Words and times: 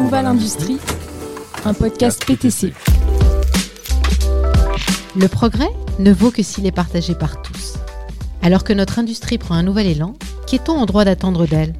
Où 0.00 0.08
va 0.08 0.22
l'industrie 0.22 0.78
Un 1.64 1.74
podcast 1.74 2.24
PTC. 2.24 2.72
Le 5.14 5.28
progrès 5.28 5.68
ne 5.98 6.10
vaut 6.10 6.30
que 6.30 6.42
s'il 6.42 6.66
est 6.66 6.72
partagé 6.72 7.14
par 7.14 7.42
tous. 7.42 7.74
Alors 8.40 8.64
que 8.64 8.72
notre 8.72 8.98
industrie 8.98 9.36
prend 9.36 9.54
un 9.54 9.62
nouvel 9.62 9.86
élan, 9.86 10.14
qu'est-on 10.46 10.72
en 10.72 10.86
droit 10.86 11.04
d'attendre 11.04 11.46
d'elle? 11.46 11.74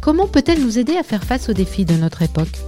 Comment 0.00 0.26
peut-elle 0.26 0.62
nous 0.62 0.78
aider 0.78 0.96
à 0.96 1.02
faire 1.02 1.24
face 1.24 1.50
aux 1.50 1.52
défis 1.52 1.84
de 1.84 1.94
notre 1.94 2.22
époque? 2.22 2.58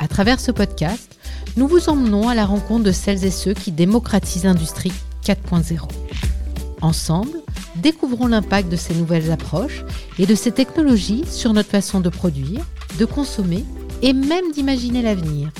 À 0.00 0.08
travers 0.08 0.40
ce 0.40 0.50
podcast, 0.50 1.16
nous 1.56 1.68
vous 1.68 1.88
emmenons 1.88 2.28
à 2.28 2.34
la 2.34 2.44
rencontre 2.44 2.84
de 2.84 2.92
celles 2.92 3.24
et 3.24 3.30
ceux 3.30 3.54
qui 3.54 3.70
démocratisent 3.70 4.44
l'industrie 4.44 4.92
4.0. 5.24 5.88
Ensemble, 6.80 7.38
découvrons 7.76 8.26
l'impact 8.26 8.68
de 8.68 8.76
ces 8.76 8.94
nouvelles 8.94 9.30
approches 9.30 9.84
et 10.18 10.26
de 10.26 10.34
ces 10.34 10.50
technologies 10.50 11.24
sur 11.30 11.52
notre 11.52 11.70
façon 11.70 12.00
de 12.00 12.08
produire, 12.08 12.66
de 12.98 13.04
consommer 13.04 13.64
et 14.02 14.12
même 14.12 14.52
d'imaginer 14.52 15.00
l'avenir. 15.00 15.50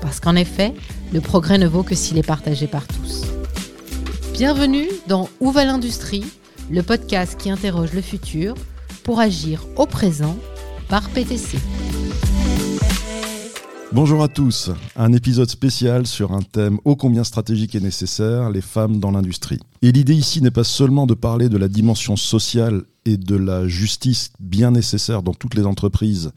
Parce 0.00 0.20
qu'en 0.20 0.36
effet, 0.36 0.74
le 1.12 1.20
progrès 1.20 1.58
ne 1.58 1.66
vaut 1.66 1.84
que 1.84 1.94
s'il 1.94 2.18
est 2.18 2.26
partagé 2.26 2.66
par 2.66 2.86
tous. 2.86 3.22
Bienvenue 4.34 4.88
dans 5.06 5.28
Où 5.40 5.52
va 5.52 5.64
l'industrie, 5.64 6.24
le 6.70 6.82
podcast 6.82 7.38
qui 7.38 7.50
interroge 7.50 7.92
le 7.92 8.02
futur 8.02 8.54
pour 9.04 9.20
agir 9.20 9.64
au 9.76 9.86
présent 9.86 10.36
par 10.88 11.08
PTC. 11.10 11.58
Bonjour 13.92 14.22
à 14.22 14.28
tous, 14.28 14.70
un 14.96 15.12
épisode 15.12 15.50
spécial 15.50 16.06
sur 16.06 16.32
un 16.32 16.40
thème 16.40 16.78
ô 16.86 16.96
combien 16.96 17.24
stratégique 17.24 17.74
et 17.74 17.80
nécessaire, 17.80 18.48
les 18.48 18.62
femmes 18.62 18.98
dans 18.98 19.10
l'industrie. 19.10 19.58
Et 19.82 19.92
l'idée 19.92 20.14
ici 20.14 20.40
n'est 20.40 20.50
pas 20.50 20.64
seulement 20.64 21.06
de 21.06 21.12
parler 21.12 21.50
de 21.50 21.58
la 21.58 21.68
dimension 21.68 22.16
sociale 22.16 22.84
et 23.04 23.16
de 23.16 23.36
la 23.36 23.66
justice 23.66 24.32
bien 24.40 24.70
nécessaire 24.70 25.22
dans 25.22 25.34
toutes 25.34 25.54
les 25.54 25.66
entreprises 25.66 26.32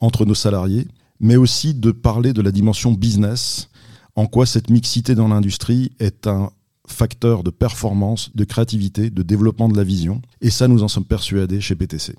entre 0.00 0.24
nos 0.24 0.34
salariés, 0.34 0.86
mais 1.20 1.36
aussi 1.36 1.74
de 1.74 1.90
parler 1.90 2.32
de 2.32 2.42
la 2.42 2.52
dimension 2.52 2.92
business, 2.92 3.68
en 4.14 4.26
quoi 4.26 4.46
cette 4.46 4.70
mixité 4.70 5.14
dans 5.14 5.28
l'industrie 5.28 5.92
est 5.98 6.26
un 6.26 6.50
facteur 6.86 7.42
de 7.42 7.50
performance, 7.50 8.30
de 8.34 8.44
créativité, 8.44 9.10
de 9.10 9.22
développement 9.22 9.68
de 9.68 9.76
la 9.76 9.84
vision. 9.84 10.22
Et 10.40 10.50
ça, 10.50 10.68
nous 10.68 10.82
en 10.82 10.88
sommes 10.88 11.04
persuadés 11.04 11.60
chez 11.60 11.76
PTC. 11.76 12.14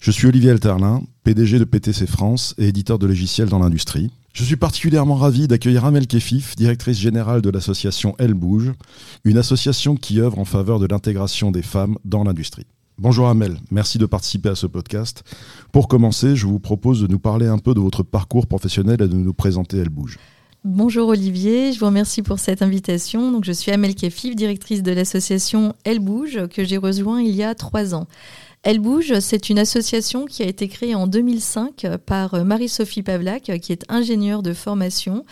Je 0.00 0.10
suis 0.10 0.26
Olivier 0.26 0.50
Alterlin, 0.50 1.02
PDG 1.22 1.58
de 1.58 1.64
PTC 1.64 2.06
France 2.06 2.54
et 2.58 2.68
éditeur 2.68 2.98
de 2.98 3.06
logiciels 3.06 3.48
dans 3.48 3.58
l'industrie. 3.58 4.10
Je 4.32 4.42
suis 4.42 4.56
particulièrement 4.56 5.14
ravi 5.14 5.46
d'accueillir 5.46 5.84
Amel 5.84 6.08
Kefif, 6.08 6.56
directrice 6.56 6.98
générale 6.98 7.40
de 7.40 7.50
l'association 7.50 8.16
Elle 8.18 8.34
Bouge, 8.34 8.72
une 9.22 9.38
association 9.38 9.94
qui 9.94 10.20
œuvre 10.20 10.40
en 10.40 10.44
faveur 10.44 10.80
de 10.80 10.86
l'intégration 10.86 11.52
des 11.52 11.62
femmes 11.62 11.96
dans 12.04 12.24
l'industrie. 12.24 12.66
Bonjour 12.96 13.26
Amel, 13.26 13.58
merci 13.72 13.98
de 13.98 14.06
participer 14.06 14.50
à 14.50 14.54
ce 14.54 14.68
podcast. 14.68 15.24
Pour 15.72 15.88
commencer, 15.88 16.36
je 16.36 16.46
vous 16.46 16.60
propose 16.60 17.02
de 17.02 17.08
nous 17.08 17.18
parler 17.18 17.48
un 17.48 17.58
peu 17.58 17.74
de 17.74 17.80
votre 17.80 18.04
parcours 18.04 18.46
professionnel 18.46 19.02
et 19.02 19.08
de 19.08 19.16
nous 19.16 19.34
présenter 19.34 19.78
Elle 19.78 19.88
Bouge. 19.88 20.16
Bonjour 20.62 21.08
Olivier, 21.08 21.72
je 21.72 21.80
vous 21.80 21.86
remercie 21.86 22.22
pour 22.22 22.38
cette 22.38 22.62
invitation. 22.62 23.32
Donc, 23.32 23.44
je 23.44 23.50
suis 23.50 23.72
Amel 23.72 23.96
Kefif, 23.96 24.36
directrice 24.36 24.84
de 24.84 24.92
l'association 24.92 25.74
Elle 25.82 25.98
Bouge, 25.98 26.46
que 26.46 26.62
j'ai 26.62 26.76
rejoint 26.76 27.20
il 27.20 27.34
y 27.34 27.42
a 27.42 27.56
trois 27.56 27.96
ans. 27.96 28.06
Elle 28.64 28.78
bouge, 28.78 29.18
c'est 29.20 29.50
une 29.50 29.58
association 29.58 30.24
qui 30.24 30.42
a 30.42 30.46
été 30.46 30.68
créée 30.68 30.94
en 30.94 31.06
2005 31.06 31.86
par 32.06 32.46
Marie-Sophie 32.46 33.02
Pavlak, 33.02 33.52
qui 33.60 33.72
est 33.72 33.84
ingénieure 33.90 34.42
de 34.42 34.54
formation 34.54 35.26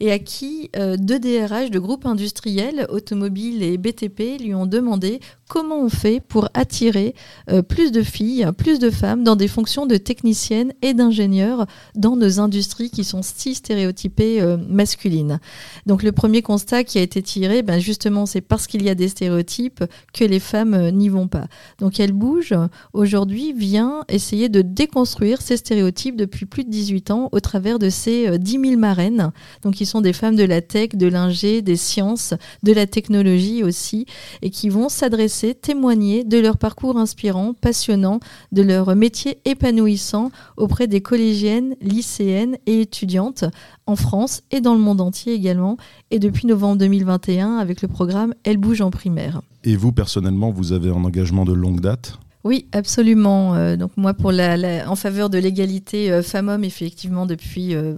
et 0.00 0.12
à 0.12 0.18
qui 0.18 0.70
euh, 0.76 0.98
deux 0.98 1.18
DRH 1.18 1.70
de 1.70 1.78
groupes 1.78 2.04
industriels, 2.04 2.86
automobiles 2.90 3.62
et 3.62 3.78
BTP, 3.78 4.38
lui 4.38 4.54
ont 4.54 4.66
demandé 4.66 5.20
comment 5.54 5.78
on 5.82 5.88
fait 5.88 6.18
pour 6.18 6.48
attirer 6.52 7.14
euh, 7.48 7.62
plus 7.62 7.92
de 7.92 8.02
filles, 8.02 8.44
plus 8.58 8.80
de 8.80 8.90
femmes 8.90 9.22
dans 9.22 9.36
des 9.36 9.46
fonctions 9.46 9.86
de 9.86 9.96
techniciennes 9.96 10.72
et 10.82 10.94
d'ingénieurs 10.94 11.66
dans 11.94 12.16
nos 12.16 12.40
industries 12.40 12.90
qui 12.90 13.04
sont 13.04 13.22
si 13.22 13.54
stéréotypées 13.54 14.40
euh, 14.42 14.56
masculines. 14.56 15.38
Donc 15.86 16.02
le 16.02 16.10
premier 16.10 16.42
constat 16.42 16.82
qui 16.82 16.98
a 16.98 17.02
été 17.02 17.22
tiré, 17.22 17.62
ben 17.62 17.78
justement, 17.78 18.26
c'est 18.26 18.40
parce 18.40 18.66
qu'il 18.66 18.82
y 18.82 18.90
a 18.90 18.96
des 18.96 19.06
stéréotypes 19.06 19.84
que 20.12 20.24
les 20.24 20.40
femmes 20.40 20.74
euh, 20.74 20.90
n'y 20.90 21.08
vont 21.08 21.28
pas. 21.28 21.46
Donc 21.78 22.00
elle 22.00 22.12
bouge 22.12 22.52
aujourd'hui 22.92 23.52
vient 23.52 24.02
essayer 24.08 24.48
de 24.48 24.60
déconstruire 24.60 25.40
ces 25.40 25.56
stéréotypes 25.56 26.16
depuis 26.16 26.46
plus 26.46 26.64
de 26.64 26.70
18 26.70 27.12
ans 27.12 27.28
au 27.30 27.38
travers 27.38 27.78
de 27.78 27.90
ces 27.90 28.40
10 28.40 28.50
000 28.58 28.76
marraines, 28.76 29.30
donc 29.62 29.74
qui 29.74 29.86
sont 29.86 30.00
des 30.00 30.12
femmes 30.12 30.34
de 30.34 30.42
la 30.42 30.62
tech, 30.62 30.94
de 30.94 31.06
l'ingé, 31.06 31.62
des 31.62 31.76
sciences, 31.76 32.34
de 32.64 32.72
la 32.72 32.88
technologie 32.88 33.62
aussi, 33.62 34.06
et 34.42 34.50
qui 34.50 34.68
vont 34.68 34.88
s'adresser 34.88 35.43
témoigner 35.52 36.24
de 36.24 36.38
leur 36.38 36.56
parcours 36.56 36.96
inspirant, 36.96 37.52
passionnant, 37.52 38.20
de 38.52 38.62
leur 38.62 38.96
métier 38.96 39.40
épanouissant 39.44 40.30
auprès 40.56 40.86
des 40.86 41.02
collégiennes, 41.02 41.74
lycéennes 41.82 42.56
et 42.66 42.80
étudiantes 42.80 43.44
en 43.86 43.96
France 43.96 44.42
et 44.50 44.62
dans 44.62 44.74
le 44.74 44.80
monde 44.80 45.02
entier 45.02 45.34
également, 45.34 45.76
et 46.10 46.18
depuis 46.18 46.46
novembre 46.46 46.78
2021 46.78 47.58
avec 47.58 47.82
le 47.82 47.88
programme 47.88 48.32
Elle 48.44 48.56
bouge 48.56 48.80
en 48.80 48.90
primaire. 48.90 49.42
Et 49.64 49.76
vous, 49.76 49.92
personnellement, 49.92 50.50
vous 50.50 50.72
avez 50.72 50.90
un 50.90 51.04
engagement 51.04 51.44
de 51.44 51.52
longue 51.52 51.80
date? 51.80 52.18
Oui, 52.44 52.66
absolument. 52.72 53.54
Euh, 53.54 53.76
donc 53.76 53.92
moi, 53.96 54.12
pour 54.12 54.30
la, 54.30 54.86
en 54.86 54.96
faveur 54.96 55.30
de 55.30 55.38
l'égalité 55.38 56.12
euh, 56.12 56.22
femmes-hommes, 56.22 56.62
effectivement, 56.62 57.24
depuis 57.24 57.74
euh, 57.74 57.94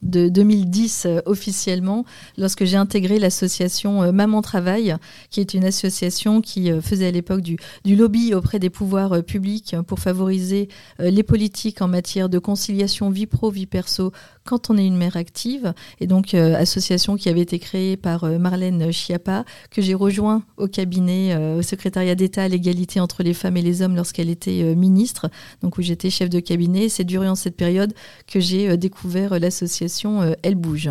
de 0.00 0.30
2010 0.30 1.06
officiellement, 1.26 2.06
lorsque 2.38 2.64
j'ai 2.64 2.78
intégré 2.78 3.18
l'association 3.18 4.10
Maman 4.10 4.40
Travail, 4.40 4.96
qui 5.28 5.40
est 5.40 5.52
une 5.52 5.66
association 5.66 6.40
qui 6.40 6.70
faisait 6.80 7.08
à 7.08 7.10
l'époque 7.10 7.42
du, 7.42 7.58
lobby 7.84 8.32
auprès 8.32 8.58
des 8.58 8.70
pouvoirs 8.70 9.22
publics 9.22 9.76
pour 9.86 9.98
favoriser 9.98 10.68
les 10.98 11.22
politiques 11.22 11.82
en 11.82 11.88
matière 11.88 12.28
de 12.30 12.38
conciliation 12.38 13.10
vie 13.10 13.26
pro, 13.26 13.50
vie 13.50 13.66
perso, 13.66 14.12
quand 14.44 14.70
on 14.70 14.78
est 14.78 14.86
une 14.86 14.96
mère 14.96 15.16
active. 15.16 15.74
Et 16.00 16.06
donc, 16.06 16.34
association 16.34 17.16
qui 17.16 17.28
avait 17.28 17.40
été 17.40 17.58
créée 17.58 17.96
par 17.96 18.24
Marlène 18.24 18.90
Schiappa, 18.90 19.44
que 19.70 19.82
j'ai 19.82 19.94
rejoint 19.94 20.42
au 20.56 20.66
cabinet, 20.66 21.36
au 21.36 21.62
secrétariat 21.62 22.14
d'État 22.14 22.44
à 22.44 22.48
l'égalité 22.48 23.00
entre 23.00 23.22
les 23.22 23.34
femmes 23.34 23.56
et 23.56 23.62
les 23.62 23.82
hommes 23.82 23.96
lorsqu'elle 23.96 24.30
était 24.30 24.62
euh, 24.62 24.74
ministre, 24.74 25.30
donc 25.62 25.78
où 25.78 25.82
j'étais 25.82 26.10
chef 26.10 26.30
de 26.30 26.40
cabinet. 26.40 26.88
C'est 26.88 27.04
durant 27.04 27.34
cette 27.34 27.56
période 27.56 27.94
que 28.26 28.40
j'ai 28.40 28.70
euh, 28.70 28.76
découvert 28.76 29.34
euh, 29.34 29.38
l'association 29.38 30.34
Elle 30.42 30.54
Bouge. 30.54 30.90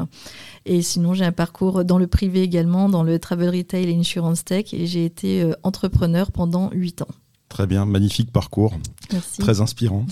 Et 0.66 0.82
sinon, 0.82 1.14
j'ai 1.14 1.26
un 1.26 1.32
parcours 1.32 1.84
dans 1.84 1.98
le 1.98 2.08
privé 2.08 2.42
également, 2.42 2.90
dans 2.90 3.04
le 3.04 3.20
travel 3.20 3.50
retail 3.50 3.90
et 3.90 3.96
insurance 3.96 4.46
tech, 4.46 4.74
et 4.74 4.86
j'ai 4.86 5.06
été 5.06 5.50
entrepreneur 5.64 6.32
pendant 6.32 6.70
huit 6.72 7.02
ans. 7.02 7.08
Très 7.48 7.66
bien, 7.66 7.86
magnifique 7.86 8.32
parcours, 8.32 8.74
très 9.40 9.62
inspirant. 9.62 10.06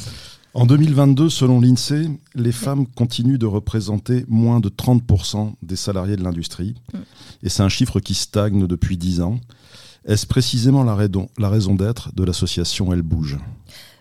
En 0.57 0.66
2022, 0.66 1.29
selon 1.29 1.62
l'INSEE, 1.62 2.09
les 2.34 2.51
femmes 2.51 2.88
continuent 2.88 3.38
de 3.38 3.45
représenter 3.45 4.25
moins 4.28 4.59
de 4.59 4.69
30% 4.69 5.53
des 5.62 5.75
salariés 5.75 6.16
de 6.16 6.23
l'industrie. 6.23 6.73
Mm. 6.95 6.97
Et 7.44 7.50
c'est 7.50 7.62
un 7.62 7.69
chiffre 7.69 8.00
qui 8.00 8.16
stagne 8.16 8.66
depuis 8.66 8.97
10 8.97 9.22
ans. 9.22 9.40
Est-ce 10.06 10.25
précisément 10.25 10.84
la 10.84 10.95
raison, 10.95 11.29
la 11.38 11.50
raison 11.50 11.75
d'être 11.75 12.12
de 12.16 12.23
l'association 12.23 12.91
Elle 12.91 13.03
Bouge? 13.03 13.38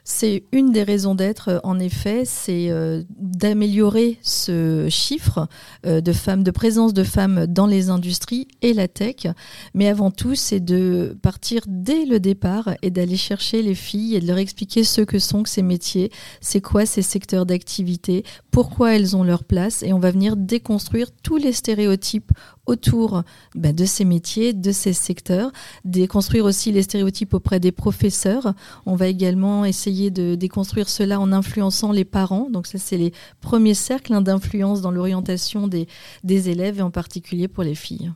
C'est 0.08 0.44
une 0.52 0.70
des 0.70 0.84
raisons 0.84 1.16
d'être, 1.16 1.48
euh, 1.48 1.58
en 1.64 1.80
effet, 1.80 2.22
c'est 2.24 2.70
euh, 2.70 3.02
d'améliorer 3.18 4.20
ce 4.22 4.86
chiffre 4.88 5.48
euh, 5.84 6.00
de 6.00 6.12
femmes, 6.12 6.44
de 6.44 6.52
présence 6.52 6.94
de 6.94 7.02
femmes 7.02 7.46
dans 7.48 7.66
les 7.66 7.90
industries 7.90 8.46
et 8.62 8.72
la 8.72 8.86
tech. 8.86 9.26
Mais 9.74 9.88
avant 9.88 10.12
tout, 10.12 10.36
c'est 10.36 10.60
de 10.60 11.18
partir 11.22 11.62
dès 11.66 12.04
le 12.04 12.20
départ 12.20 12.76
et 12.82 12.90
d'aller 12.90 13.16
chercher 13.16 13.62
les 13.62 13.74
filles 13.74 14.14
et 14.14 14.20
de 14.20 14.28
leur 14.28 14.38
expliquer 14.38 14.84
ce 14.84 15.00
que 15.00 15.18
sont 15.18 15.44
ces 15.44 15.62
métiers, 15.62 16.12
c'est 16.40 16.60
quoi 16.60 16.86
ces 16.86 17.02
secteurs 17.02 17.44
d'activité, 17.44 18.22
pourquoi 18.52 18.94
elles 18.94 19.16
ont 19.16 19.24
leur 19.24 19.42
place. 19.42 19.82
Et 19.82 19.92
on 19.92 19.98
va 19.98 20.12
venir 20.12 20.36
déconstruire 20.36 21.10
tous 21.24 21.36
les 21.36 21.52
stéréotypes 21.52 22.30
autour 22.66 23.22
ben, 23.54 23.74
de 23.74 23.84
ces 23.84 24.04
métiers, 24.04 24.52
de 24.52 24.72
ces 24.72 24.92
secteurs, 24.92 25.50
déconstruire 25.84 26.44
aussi 26.44 26.72
les 26.72 26.82
stéréotypes 26.82 27.34
auprès 27.34 27.60
des 27.60 27.72
professeurs. 27.72 28.54
On 28.86 28.96
va 28.96 29.06
également 29.06 29.64
essayer 29.64 29.95
de 30.10 30.34
déconstruire 30.34 30.88
cela 30.88 31.20
en 31.20 31.32
influençant 31.32 31.92
les 31.92 32.04
parents. 32.04 32.48
Donc 32.50 32.66
ça, 32.66 32.78
c'est 32.78 32.96
les 32.96 33.12
premiers 33.40 33.74
cercles 33.74 34.12
hein, 34.14 34.22
d'influence 34.22 34.80
dans 34.80 34.90
l'orientation 34.90 35.68
des, 35.68 35.86
des 36.24 36.48
élèves 36.48 36.78
et 36.78 36.82
en 36.82 36.90
particulier 36.90 37.48
pour 37.48 37.64
les 37.64 37.74
filles. 37.74 38.12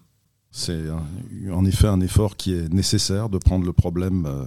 C'est 0.53 0.83
en 1.53 1.65
effet 1.65 1.87
un 1.87 2.01
effort 2.01 2.37
qui 2.37 2.53
est 2.53 2.73
nécessaire 2.73 3.29
de 3.29 3.39
prendre 3.39 3.65
le 3.65 3.73
problème 3.73 4.27
euh, 4.27 4.45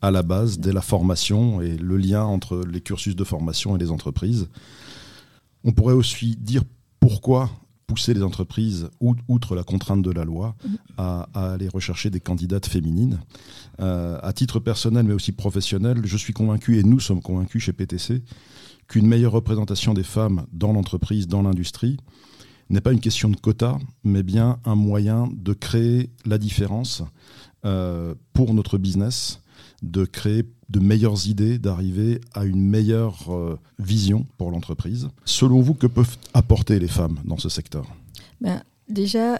à 0.00 0.10
la 0.10 0.22
base 0.22 0.58
dès 0.58 0.72
la 0.72 0.80
formation 0.80 1.60
et 1.60 1.76
le 1.76 1.96
lien 1.96 2.24
entre 2.24 2.62
les 2.66 2.80
cursus 2.80 3.14
de 3.14 3.24
formation 3.24 3.76
et 3.76 3.78
les 3.78 3.90
entreprises. 3.90 4.48
On 5.64 5.72
pourrait 5.72 5.94
aussi 5.94 6.36
dire 6.36 6.62
pourquoi 7.00 7.50
pousser 7.92 8.14
les 8.14 8.22
entreprises, 8.22 8.88
outre 9.28 9.54
la 9.54 9.64
contrainte 9.64 10.00
de 10.00 10.10
la 10.10 10.24
loi, 10.24 10.56
à, 10.96 11.28
aller 11.34 11.68
rechercher 11.68 12.08
des 12.08 12.20
candidates 12.20 12.64
féminines. 12.64 13.20
Euh, 13.80 14.18
à 14.22 14.32
titre 14.32 14.60
personnel, 14.60 15.04
mais 15.04 15.12
aussi 15.12 15.32
professionnel, 15.32 16.00
je 16.04 16.16
suis 16.16 16.32
convaincu, 16.32 16.78
et 16.78 16.84
nous 16.84 17.00
sommes 17.00 17.20
convaincus 17.20 17.62
chez 17.64 17.74
PTC, 17.74 18.22
qu'une 18.88 19.06
meilleure 19.06 19.32
représentation 19.32 19.92
des 19.92 20.04
femmes 20.04 20.46
dans 20.54 20.72
l'entreprise, 20.72 21.28
dans 21.28 21.42
l'industrie, 21.42 21.98
n'est 22.70 22.80
pas 22.80 22.92
une 22.92 23.00
question 23.00 23.28
de 23.28 23.36
quota, 23.36 23.78
mais 24.04 24.22
bien 24.22 24.58
un 24.64 24.74
moyen 24.74 25.28
de 25.30 25.52
créer 25.52 26.08
la 26.24 26.38
différence 26.38 27.02
euh, 27.66 28.14
pour 28.32 28.54
notre 28.54 28.78
business 28.78 29.41
de 29.82 30.04
créer 30.04 30.44
de 30.68 30.80
meilleures 30.80 31.26
idées, 31.26 31.58
d'arriver 31.58 32.20
à 32.34 32.44
une 32.44 32.60
meilleure 32.60 33.30
euh, 33.30 33.58
vision 33.78 34.26
pour 34.38 34.50
l'entreprise. 34.50 35.08
Selon 35.24 35.60
vous, 35.60 35.74
que 35.74 35.86
peuvent 35.86 36.16
apporter 36.34 36.78
les 36.78 36.88
femmes 36.88 37.18
dans 37.24 37.38
ce 37.38 37.48
secteur? 37.48 37.86
Ben, 38.40 38.62
Déjà, 38.92 39.38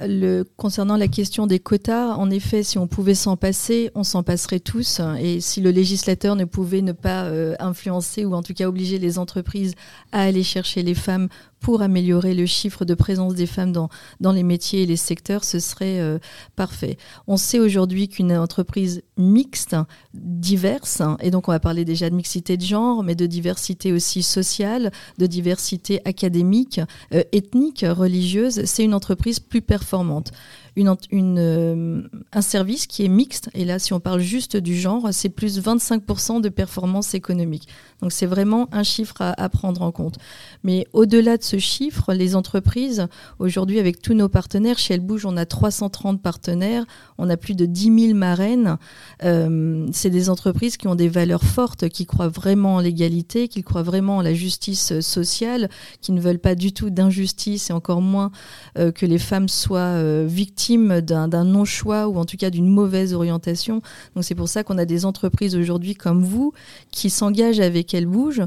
concernant 0.56 0.96
la 0.96 1.08
question 1.08 1.46
des 1.46 1.58
quotas, 1.58 2.14
en 2.14 2.30
effet, 2.30 2.62
si 2.62 2.78
on 2.78 2.86
pouvait 2.86 3.14
s'en 3.14 3.36
passer, 3.36 3.90
on 3.94 4.04
s'en 4.04 4.22
passerait 4.22 4.60
tous. 4.60 5.00
Et 5.20 5.40
si 5.40 5.60
le 5.60 5.70
législateur 5.70 6.36
ne 6.36 6.46
pouvait 6.46 6.80
ne 6.80 6.92
pas 6.92 7.24
euh, 7.24 7.54
influencer 7.58 8.24
ou 8.24 8.32
en 8.34 8.42
tout 8.42 8.54
cas 8.54 8.66
obliger 8.66 8.98
les 8.98 9.18
entreprises 9.18 9.74
à 10.12 10.22
aller 10.22 10.42
chercher 10.42 10.82
les 10.82 10.94
femmes 10.94 11.28
pour 11.62 11.80
améliorer 11.80 12.34
le 12.34 12.44
chiffre 12.44 12.84
de 12.84 12.94
présence 12.94 13.34
des 13.34 13.46
femmes 13.46 13.72
dans, 13.72 13.88
dans 14.20 14.32
les 14.32 14.42
métiers 14.42 14.82
et 14.82 14.86
les 14.86 14.96
secteurs, 14.96 15.44
ce 15.44 15.60
serait 15.60 16.00
euh, 16.00 16.18
parfait. 16.56 16.98
On 17.28 17.36
sait 17.36 17.60
aujourd'hui 17.60 18.08
qu'une 18.08 18.32
entreprise 18.32 19.02
mixte, 19.16 19.76
diverse, 20.12 21.00
et 21.20 21.30
donc 21.30 21.48
on 21.48 21.52
va 21.52 21.60
parler 21.60 21.84
déjà 21.84 22.10
de 22.10 22.16
mixité 22.16 22.56
de 22.56 22.62
genre, 22.62 23.04
mais 23.04 23.14
de 23.14 23.26
diversité 23.26 23.92
aussi 23.92 24.22
sociale, 24.22 24.90
de 25.18 25.26
diversité 25.26 26.00
académique, 26.04 26.80
euh, 27.14 27.22
ethnique, 27.32 27.86
religieuse, 27.88 28.64
c'est 28.64 28.84
une 28.84 28.94
entreprise 28.94 29.38
plus 29.38 29.62
performante 29.62 30.32
une, 30.76 30.96
euh, 31.38 32.02
un 32.32 32.40
service 32.40 32.86
qui 32.86 33.04
est 33.04 33.08
mixte. 33.08 33.50
Et 33.54 33.64
là, 33.64 33.78
si 33.78 33.92
on 33.92 34.00
parle 34.00 34.20
juste 34.20 34.56
du 34.56 34.76
genre, 34.76 35.08
c'est 35.12 35.28
plus 35.28 35.60
25% 35.60 36.40
de 36.40 36.48
performance 36.48 37.14
économique. 37.14 37.68
Donc 38.00 38.12
c'est 38.12 38.26
vraiment 38.26 38.68
un 38.72 38.82
chiffre 38.82 39.16
à, 39.20 39.48
prendre 39.48 39.82
en 39.82 39.92
compte. 39.92 40.16
Mais 40.64 40.86
au-delà 40.92 41.36
de 41.36 41.42
ce 41.42 41.58
chiffre, 41.58 42.12
les 42.12 42.34
entreprises, 42.34 43.06
aujourd'hui 43.38 43.78
avec 43.78 44.02
tous 44.02 44.14
nos 44.14 44.28
partenaires, 44.28 44.78
chez 44.78 44.94
Elle 44.94 45.00
Bouge, 45.00 45.24
on 45.24 45.36
a 45.36 45.46
330 45.46 46.20
partenaires, 46.20 46.84
on 47.18 47.30
a 47.30 47.36
plus 47.36 47.54
de 47.54 47.64
10 47.64 48.06
000 48.06 48.18
marraines. 48.18 48.76
Euh, 49.22 49.86
c'est 49.92 50.10
des 50.10 50.30
entreprises 50.30 50.76
qui 50.76 50.88
ont 50.88 50.96
des 50.96 51.08
valeurs 51.08 51.44
fortes, 51.44 51.88
qui 51.88 52.06
croient 52.06 52.28
vraiment 52.28 52.76
en 52.76 52.80
l'égalité, 52.80 53.46
qui 53.46 53.62
croient 53.62 53.84
vraiment 53.84 54.16
en 54.16 54.22
la 54.22 54.34
justice 54.34 54.98
sociale, 55.00 55.68
qui 56.00 56.10
ne 56.10 56.20
veulent 56.20 56.40
pas 56.40 56.56
du 56.56 56.72
tout 56.72 56.90
d'injustice 56.90 57.70
et 57.70 57.72
encore 57.72 58.02
moins 58.02 58.32
euh, 58.78 58.90
que 58.90 59.06
les 59.06 59.18
femmes 59.18 59.48
soient 59.48 59.78
euh, 59.78 60.26
d'un 60.68 61.44
non-choix 61.44 62.08
ou 62.08 62.16
en 62.16 62.24
tout 62.24 62.36
cas 62.36 62.50
d'une 62.50 62.68
mauvaise 62.68 63.14
orientation. 63.14 63.82
Donc 64.14 64.24
c'est 64.24 64.34
pour 64.34 64.48
ça 64.48 64.64
qu'on 64.64 64.78
a 64.78 64.84
des 64.84 65.04
entreprises 65.04 65.56
aujourd'hui 65.56 65.94
comme 65.94 66.22
vous 66.22 66.52
qui 66.90 67.10
s'engagent 67.10 67.60
avec 67.60 67.94
Elle 67.94 68.06
Bouge 68.06 68.42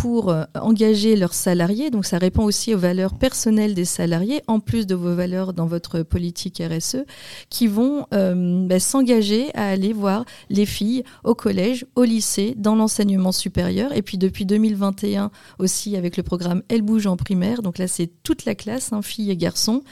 pour 0.00 0.30
euh, 0.30 0.44
engager 0.54 1.14
leurs 1.14 1.34
salariés. 1.34 1.90
Donc 1.90 2.06
ça 2.06 2.16
répond 2.16 2.44
aussi 2.44 2.74
aux 2.74 2.78
valeurs 2.78 3.14
personnelles 3.14 3.74
des 3.74 3.84
salariés, 3.84 4.42
en 4.46 4.58
plus 4.58 4.86
de 4.86 4.94
vos 4.94 5.14
valeurs 5.14 5.52
dans 5.52 5.66
votre 5.66 6.02
politique 6.02 6.62
RSE, 6.66 7.04
qui 7.50 7.66
vont 7.66 8.06
euh, 8.14 8.66
bah, 8.66 8.80
s'engager 8.80 9.54
à 9.54 9.68
aller 9.68 9.92
voir 9.92 10.24
les 10.48 10.64
filles 10.64 11.04
au 11.22 11.34
collège, 11.34 11.84
au 11.96 12.04
lycée, 12.04 12.54
dans 12.56 12.76
l'enseignement 12.76 13.32
supérieur. 13.32 13.94
Et 13.94 14.00
puis 14.00 14.16
depuis 14.16 14.46
2021 14.46 15.30
aussi 15.58 15.96
avec 15.96 16.16
le 16.16 16.22
programme 16.22 16.62
Elle 16.68 16.82
bouge 16.82 17.06
en 17.06 17.16
primaire. 17.18 17.60
Donc 17.60 17.76
là 17.76 17.86
c'est 17.86 18.10
toute 18.22 18.46
la 18.46 18.54
classe, 18.54 18.94
hein, 18.94 19.02
filles 19.02 19.30
et 19.30 19.36
garçons. 19.36 19.82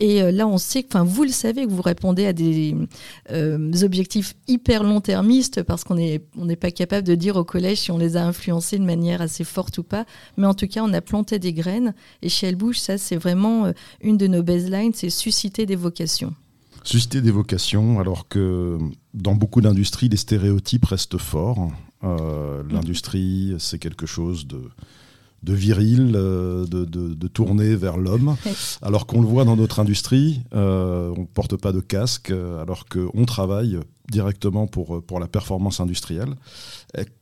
Et 0.00 0.22
euh, 0.22 0.32
là 0.32 0.48
on 0.48 0.58
sait, 0.58 0.84
enfin 0.88 1.04
vous 1.04 1.21
le 1.24 1.30
savez, 1.30 1.66
que 1.66 1.70
vous 1.70 1.82
répondez 1.82 2.26
à 2.26 2.32
des 2.32 2.74
objectifs 3.82 4.34
hyper 4.48 4.82
long-termistes 4.82 5.62
parce 5.62 5.84
qu'on 5.84 5.94
n'est 5.94 6.22
on 6.36 6.46
n'est 6.46 6.56
pas 6.56 6.70
capable 6.70 7.06
de 7.06 7.14
dire 7.14 7.36
au 7.36 7.44
collège 7.44 7.78
si 7.78 7.90
on 7.90 7.98
les 7.98 8.16
a 8.16 8.24
influencés 8.26 8.78
de 8.78 8.84
manière 8.84 9.20
assez 9.20 9.44
forte 9.44 9.78
ou 9.78 9.82
pas. 9.82 10.04
Mais 10.36 10.46
en 10.46 10.54
tout 10.54 10.66
cas, 10.66 10.82
on 10.82 10.92
a 10.92 11.00
planté 11.00 11.38
des 11.38 11.52
graines. 11.52 11.94
Et 12.22 12.28
chez 12.28 12.48
Elle 12.48 12.56
Bouge, 12.56 12.78
ça, 12.78 12.98
c'est 12.98 13.16
vraiment 13.16 13.66
euh, 13.66 13.72
une 14.00 14.16
de 14.16 14.26
nos 14.26 14.42
baselines, 14.42 14.92
c'est 14.94 15.10
susciter 15.10 15.66
des 15.66 15.76
vocations. 15.76 16.34
Susciter 16.84 17.20
des 17.20 17.30
vocations, 17.30 18.00
alors 18.00 18.26
que 18.28 18.78
dans 19.14 19.34
beaucoup 19.34 19.60
d'industries, 19.60 20.08
les 20.08 20.16
stéréotypes 20.16 20.86
restent 20.86 21.18
forts. 21.18 21.70
Euh, 22.02 22.64
l'industrie, 22.68 23.54
c'est 23.58 23.78
quelque 23.78 24.06
chose 24.06 24.48
de, 24.48 24.60
de 25.42 25.54
viril, 25.54 26.12
euh, 26.14 26.64
de, 26.66 26.84
de, 26.84 27.28
tourner 27.28 27.74
vers 27.74 27.96
l'homme, 27.96 28.36
alors 28.82 29.06
qu'on 29.06 29.20
le 29.20 29.26
voit 29.26 29.44
dans 29.44 29.56
notre 29.56 29.80
industrie, 29.80 30.42
on 30.52 31.14
ne 31.18 31.26
porte 31.26 31.56
pas 31.56 31.72
de 31.72 31.80
casque, 31.80 32.30
alors 32.30 32.84
qu'on 32.86 33.24
travaille 33.24 33.78
directement 34.10 34.66
pour, 34.66 35.02
pour 35.02 35.20
la 35.20 35.28
performance 35.28 35.80
industrielle. 35.80 36.34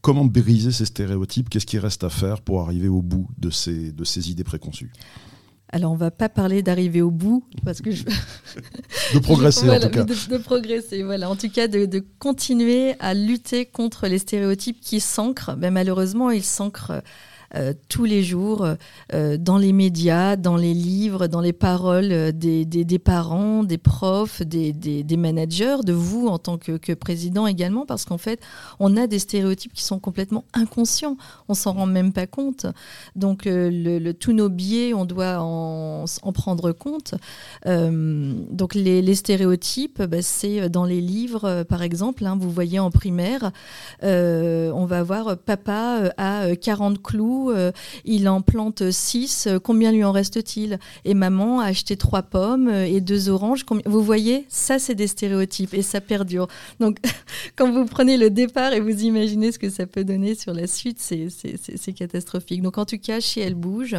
comment 0.00 0.24
briser 0.24 0.72
ces 0.72 0.86
stéréotypes? 0.86 1.48
Qu'est-ce 1.48 1.66
qui 1.66 1.78
reste 1.78 2.04
à 2.04 2.10
faire 2.10 2.40
pour 2.40 2.60
arriver 2.62 2.88
au 2.88 3.02
bout 3.02 3.28
de 3.38 3.50
ces, 3.50 3.92
de 3.92 4.04
ces 4.04 4.30
idées 4.30 4.44
préconçues? 4.44 4.92
Alors, 5.72 5.92
on 5.92 5.96
va 5.96 6.10
pas 6.10 6.28
parler 6.28 6.62
d'arriver 6.62 7.00
au 7.00 7.12
bout, 7.12 7.44
parce 7.64 7.80
que 7.80 7.92
je... 7.92 8.02
de 9.14 9.18
progresser 9.20 9.70
en 9.70 9.78
tout 9.78 9.88
cas. 9.88 10.04
De, 10.04 10.38
progresser, 10.38 11.04
voilà. 11.04 11.30
En 11.30 11.36
tout 11.36 11.48
cas, 11.48 11.68
de, 11.68 11.86
de, 11.86 12.04
continuer 12.18 12.96
à 12.98 13.14
lutter 13.14 13.66
contre 13.66 14.08
les 14.08 14.18
stéréotypes 14.18 14.80
qui 14.80 14.98
s'ancrent. 14.98 15.56
Mais 15.56 15.70
malheureusement, 15.70 16.30
ils 16.30 16.42
s'ancrent 16.42 16.90
euh, 16.90 17.00
tous 17.88 18.04
les 18.04 18.22
jours 18.22 18.66
euh, 19.12 19.36
dans 19.36 19.58
les 19.58 19.72
médias, 19.72 20.36
dans 20.36 20.56
les 20.56 20.74
livres, 20.74 21.26
dans 21.26 21.40
les 21.40 21.52
paroles 21.52 22.12
euh, 22.12 22.32
des, 22.32 22.98
parents, 22.98 23.64
des 23.64 23.78
profs, 23.78 24.42
des, 24.42 25.16
managers, 25.16 25.78
de 25.84 25.92
vous 25.92 26.28
en 26.28 26.38
tant 26.38 26.58
que, 26.58 26.94
président 26.94 27.46
également, 27.46 27.86
parce 27.86 28.04
qu'en 28.04 28.18
fait, 28.18 28.40
on 28.78 28.96
a 28.96 29.06
des 29.06 29.18
stéréotypes 29.18 29.72
qui 29.72 29.82
sont 29.82 29.98
complètement 29.98 30.44
inconscients. 30.54 31.16
On 31.48 31.54
s'en 31.54 31.72
rend 31.72 31.86
même 31.86 32.12
pas 32.12 32.26
compte. 32.26 32.66
Donc, 33.16 33.48
tous 34.20 34.32
nos 34.32 34.48
biais, 34.48 34.94
on 34.94 35.04
doit 35.04 35.38
en, 35.40 36.04
en 36.22 36.32
prendre 36.32 36.72
compte. 36.72 37.14
donc, 37.64 38.74
les, 38.74 39.14
stéréotypes, 39.14 40.02
bah, 40.02 40.22
c'est 40.22 40.68
dans 40.68 40.84
les 40.84 41.00
livres, 41.00 41.64
par 41.64 41.82
exemple, 41.82 42.24
hein, 42.26 42.36
vous 42.40 42.50
voyez 42.50 42.78
en 42.78 42.90
primaire, 42.90 43.50
on 44.02 44.86
va 44.86 45.02
voir 45.02 45.36
papa 45.38 46.12
a 46.16 46.54
40 46.54 47.02
clous 47.02 47.39
euh, 47.48 47.72
il 48.04 48.28
en 48.28 48.42
plante 48.42 48.90
6, 48.90 49.46
euh, 49.46 49.58
combien 49.58 49.90
lui 49.92 50.04
en 50.04 50.12
reste-t-il? 50.12 50.78
Et 51.06 51.14
maman 51.14 51.60
a 51.60 51.66
acheté 51.66 51.96
trois 51.96 52.22
pommes 52.22 52.68
euh, 52.68 52.84
et 52.84 53.00
deux 53.00 53.30
oranges. 53.30 53.64
Vous 53.86 54.02
voyez, 54.02 54.44
ça 54.48 54.78
c'est 54.78 54.94
des 54.94 55.06
stéréotypes 55.06 55.72
et 55.72 55.80
ça 55.80 56.02
perdure. 56.02 56.48
Donc 56.78 56.98
quand 57.56 57.72
vous 57.72 57.86
prenez 57.86 58.18
le 58.18 58.28
départ 58.28 58.74
et 58.74 58.80
vous 58.80 59.04
imaginez 59.04 59.52
ce 59.52 59.58
que 59.58 59.70
ça 59.70 59.86
peut 59.86 60.04
donner 60.04 60.34
sur 60.34 60.52
la 60.52 60.66
suite, 60.66 60.98
c'est 61.00 61.92
catastrophique. 61.92 62.60
Donc 62.60 62.76
en 62.76 62.84
tout 62.84 62.98
cas, 62.98 63.20
chez 63.20 63.40
Elle 63.40 63.54
Bouge, 63.54 63.96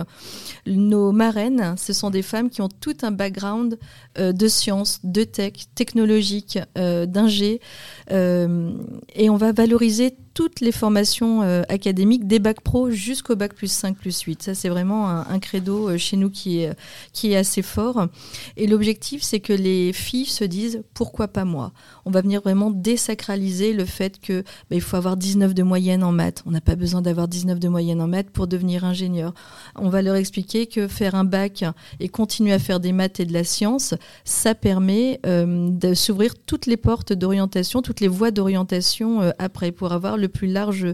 nos 0.68 1.12
marraines, 1.12 1.76
ce 1.78 1.94
sont 1.94 2.12
des 2.12 2.22
femmes 2.22 2.50
qui 2.50 2.62
ont 2.62 2.70
tout 2.70 2.98
un 3.02 3.12
background 3.12 3.80
de 4.18 4.48
sciences, 4.48 5.00
de 5.04 5.24
tech, 5.24 5.54
technologique, 5.76 6.60
d'ingé. 6.76 7.62
et 8.10 9.30
on 9.30 9.38
va 9.38 9.52
valoriser 9.52 10.16
toutes 10.42 10.60
les 10.60 10.72
formations 10.72 11.44
euh, 11.44 11.62
académiques, 11.70 12.26
des 12.26 12.40
bacs 12.40 12.62
pro 12.62 12.90
jusqu'au 12.90 13.36
bac 13.36 13.54
plus 13.54 13.72
5, 13.72 13.96
plus 13.96 14.22
8. 14.22 14.42
Ça, 14.42 14.56
c'est 14.56 14.70
vraiment 14.70 15.08
un, 15.08 15.38
credo 15.38 15.88
euh, 15.88 16.00
chez 16.00 16.18
nous 16.18 16.32
qui 16.32 16.62
est, 16.62 16.76
qui 17.14 17.32
est 17.32 17.36
assez 17.36 17.62
fort. 17.62 18.08
Et 18.58 18.66
l'objectif, 18.66 19.22
c'est 19.22 19.40
que 19.40 19.54
les 19.54 19.94
filles 19.94 20.26
se 20.26 20.44
disent 20.44 20.82
pourquoi 20.96 21.28
pas 21.28 21.46
moi? 21.46 21.74
On 22.06 22.10
va 22.10 22.22
venir 22.22 22.42
vraiment 22.42 22.72
désacraliser 22.72 23.74
le 23.74 23.86
fait 23.86 24.20
que 24.20 24.42
bah, 24.42 24.76
il 24.76 24.82
faut 24.82 24.98
avoir 24.98 25.16
19 25.16 25.54
de 25.54 25.62
moyenne 25.62 26.04
en 26.04 26.12
maths. 26.12 26.42
On 26.48 26.50
n'a 26.50 26.60
pas 26.60 26.76
besoin 26.76 27.04
d'avoir 27.04 27.28
19 27.28 27.60
de 27.60 27.68
moyenne 27.68 28.02
en 28.02 28.08
maths 28.08 28.32
pour 28.32 28.48
devenir 28.48 28.84
ingénieur. 28.84 29.36
On 29.76 29.90
va 29.90 30.02
leur 30.02 30.16
expliquer 30.16 30.66
que 30.66 30.88
faire 30.88 31.14
un 31.14 31.24
bac 31.24 31.66
et 32.00 32.10
continuer 32.10 32.54
à 32.54 32.58
faire 32.58 32.80
des 32.80 32.94
maths 32.94 33.20
et 33.20 33.26
de 33.26 33.34
la 33.34 33.44
science, 33.44 33.94
ça 34.26 34.56
permet 34.56 35.20
euh, 35.28 35.70
de 35.70 35.94
s'ouvrir 35.94 36.34
toutes 36.48 36.66
les 36.66 36.78
portes 36.78 37.14
d'orientation, 37.14 37.84
toutes 37.84 38.00
les 38.00 38.08
voies 38.08 38.32
d'orientation 38.32 39.32
après 39.38 39.72
pour 39.72 39.92
avoir 39.92 40.18
le 40.18 40.31
plus 40.32 40.48
large 40.48 40.88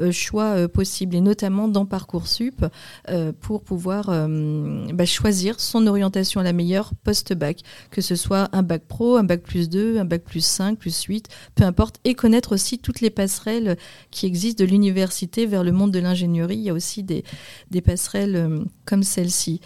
euh, 0.00 0.12
choix 0.12 0.56
euh, 0.56 0.68
possible, 0.68 1.14
et 1.16 1.20
notamment 1.20 1.68
dans 1.68 1.86
Parcoursup, 1.86 2.64
euh, 3.10 3.32
pour 3.38 3.62
pouvoir 3.62 4.06
bah, 4.06 5.06
choisir 5.06 5.60
son 5.60 5.86
orientation 5.86 6.40
la 6.40 6.52
meilleure 6.52 6.92
post-bac, 7.02 7.60
que 7.90 8.00
ce 8.00 8.14
soit 8.14 8.48
un 8.52 8.62
bac 8.62 8.82
pro, 8.86 9.16
un 9.16 9.24
bac 9.24 9.42
plus 9.42 9.68
2, 9.68 9.98
un 9.98 10.04
bac 10.04 10.22
plus 10.22 10.44
5, 10.44 10.78
plus 10.78 11.02
8, 11.02 11.28
peu 11.54 11.64
importe, 11.64 11.96
et 12.04 12.14
connaître 12.14 12.52
aussi 12.52 12.78
toutes 12.78 13.00
les 13.00 13.10
passerelles 13.10 13.76
qui 14.10 14.26
existent 14.26 14.64
de 14.64 14.68
l'université 14.68 15.46
vers 15.46 15.64
le 15.64 15.72
monde 15.72 15.90
de 15.90 15.98
l'ingénierie. 15.98 16.56
Il 16.56 16.62
y 16.62 16.70
a 16.70 16.74
aussi 16.74 17.02
des, 17.02 17.24
passerelles 17.82 18.64
comme 18.84 19.02
celle-ci. 19.02 19.60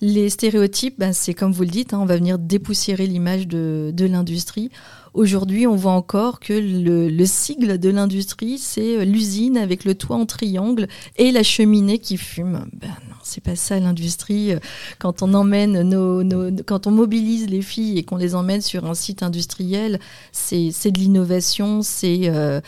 Les 0.00 0.28
stéréotypes, 0.28 0.98
ben, 0.98 1.12
c'est 1.12 1.34
comme 1.34 1.52
vous 1.52 1.62
le 1.62 1.68
dites, 1.68 1.94
hein, 1.94 1.98
on 2.00 2.06
va 2.06 2.16
venir 2.16 2.38
dépoussiérer 2.38 3.06
l'image 3.06 3.48
de 3.48 4.04
l'industrie. 4.04 4.70
Aujourd'hui, 5.14 5.68
on 5.68 5.76
voit 5.76 5.92
encore 5.92 6.40
que 6.40 6.52
le, 6.52 7.08
le 7.08 7.26
sigle 7.26 7.78
de 7.78 7.88
l'industrie, 7.88 8.58
c'est 8.58 8.98
euh, 8.98 9.04
l'usine 9.04 9.56
avec 9.56 9.84
le 9.84 9.94
toit 9.94 10.16
en 10.16 10.26
triangle 10.26 10.88
et 11.16 11.30
la 11.30 11.44
cheminée 11.44 12.00
qui 12.00 12.16
fume. 12.16 12.66
Ben 12.72 12.88
non, 13.08 13.14
c'est 13.22 13.40
pas 13.42 13.54
ça 13.54 13.78
l'industrie. 13.78 14.54
Quand 14.98 15.22
on 15.22 15.32
emmène 15.34 15.82
nos, 15.82 16.24
nos, 16.24 16.50
quand 16.66 16.88
on 16.88 16.90
mobilise 16.90 17.48
les 17.48 17.62
filles 17.62 17.96
et 17.96 18.02
qu'on 18.02 18.16
les 18.16 18.34
emmène 18.34 18.60
sur 18.60 18.86
un 18.86 18.94
site 18.94 19.22
industriel, 19.22 20.00
c'est 20.32 20.90
de 20.90 20.98
l'innovation, 20.98 21.82
c'est 21.82 22.22
euh, 22.24 22.60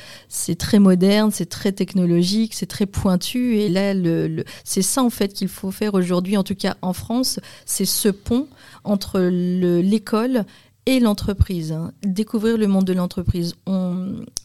très 0.57 0.79
moderne, 0.79 1.33
c'est 1.33 1.49
très 1.49 1.73
technologique, 1.73 2.55
c'est 2.55 2.67
très 2.67 2.87
pointu. 2.87 3.57
Et 3.57 3.69
là, 3.69 3.93
le, 3.93 4.29
le 4.29 4.45
c'est 4.63 4.83
ça 4.83 5.03
en 5.03 5.11
fait 5.11 5.33
qu'il 5.33 5.49
faut 5.49 5.73
faire 5.73 5.95
aujourd'hui, 5.95 6.37
en 6.37 6.45
tout 6.45 6.55
cas 6.55 6.77
en 6.81 6.93
France, 6.93 7.41
c'est 7.65 7.85
ce 7.85 8.09
pont 8.09 8.47
entre 8.85 9.19
l'école 9.19 10.45
et 10.87 11.01
l'entreprise, 11.01 11.73
hein. 11.73 11.93
découvrir 12.03 12.57
le 12.57 12.69
monde 12.69 12.85
de 12.85 12.93
l'entreprise. 12.93 13.57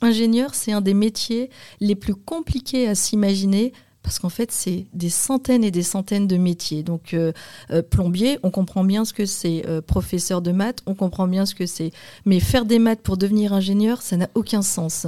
Ingénieur, 0.02 0.56
c'est 0.56 0.72
un 0.72 0.82
des 0.82 0.96
métiers 0.96 1.50
les 1.80 1.96
plus 1.96 2.16
compliqués 2.16 2.88
à 2.88 2.96
s'imaginer 2.96 3.74
parce 4.04 4.20
qu'en 4.20 4.30
fait, 4.30 4.52
c'est 4.52 4.88
des 4.94 5.10
centaines 5.10 5.64
et 5.64 5.72
des 5.72 5.84
centaines 5.84 6.28
de 6.28 6.38
métiers. 6.38 6.84
Donc, 6.84 7.14
euh, 7.14 7.32
euh, 7.70 7.82
plombier, 7.82 8.40
on 8.44 8.50
comprend 8.50 8.84
bien 8.84 9.06
ce 9.06 9.14
que 9.14 9.26
c'est. 9.26 9.64
Euh, 9.68 9.82
professeur 9.82 10.42
de 10.42 10.52
maths, 10.52 10.82
on 10.86 10.96
comprend 10.96 11.28
bien 11.28 11.46
ce 11.46 11.54
que 11.54 11.66
c'est. 11.66 11.92
Mais 12.26 12.40
faire 12.40 12.66
des 12.66 12.80
maths 12.80 13.02
pour 13.02 13.18
devenir 13.18 13.54
ingénieur, 13.54 14.02
ça 14.02 14.18
n'a 14.18 14.30
aucun 14.36 14.62
sens. 14.62 15.08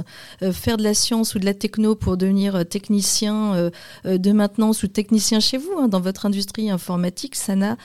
faire 0.52 0.76
de 0.76 0.82
la 0.82 0.94
science 0.94 1.34
ou 1.34 1.38
de 1.38 1.44
la 1.44 1.54
techno 1.54 1.94
pour 1.94 2.16
devenir 2.16 2.66
technicien 2.68 3.70
de 4.04 4.32
maintenance 4.32 4.82
ou 4.82 4.88
technicien 4.88 5.40
chez 5.40 5.58
vous, 5.58 5.72
hein, 5.78 5.88
dans 5.88 6.00
votre 6.00 6.26
industrie 6.26 6.70
informatique, 6.70 7.34
ça 7.34 7.56
n'a 7.56 7.76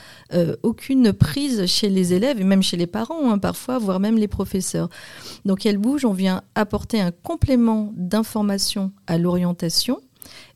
aucune 0.62 1.12
prise 1.12 1.66
chez 1.66 1.88
les 1.88 2.12
élèves 2.12 2.40
et 2.40 2.44
même 2.44 2.62
chez 2.62 2.76
les 2.76 2.86
parents, 2.86 3.30
hein, 3.30 3.38
parfois, 3.38 3.78
voire 3.78 4.00
même 4.00 4.16
les 4.16 4.28
professeurs. 4.28 4.88
Donc, 5.44 5.66
elle 5.66 5.78
bouge, 5.78 6.04
on 6.04 6.12
vient 6.12 6.42
apporter 6.54 7.00
un 7.00 7.10
complément 7.10 7.92
d'information 7.96 8.92
à 9.06 9.18
l'orientation 9.18 10.00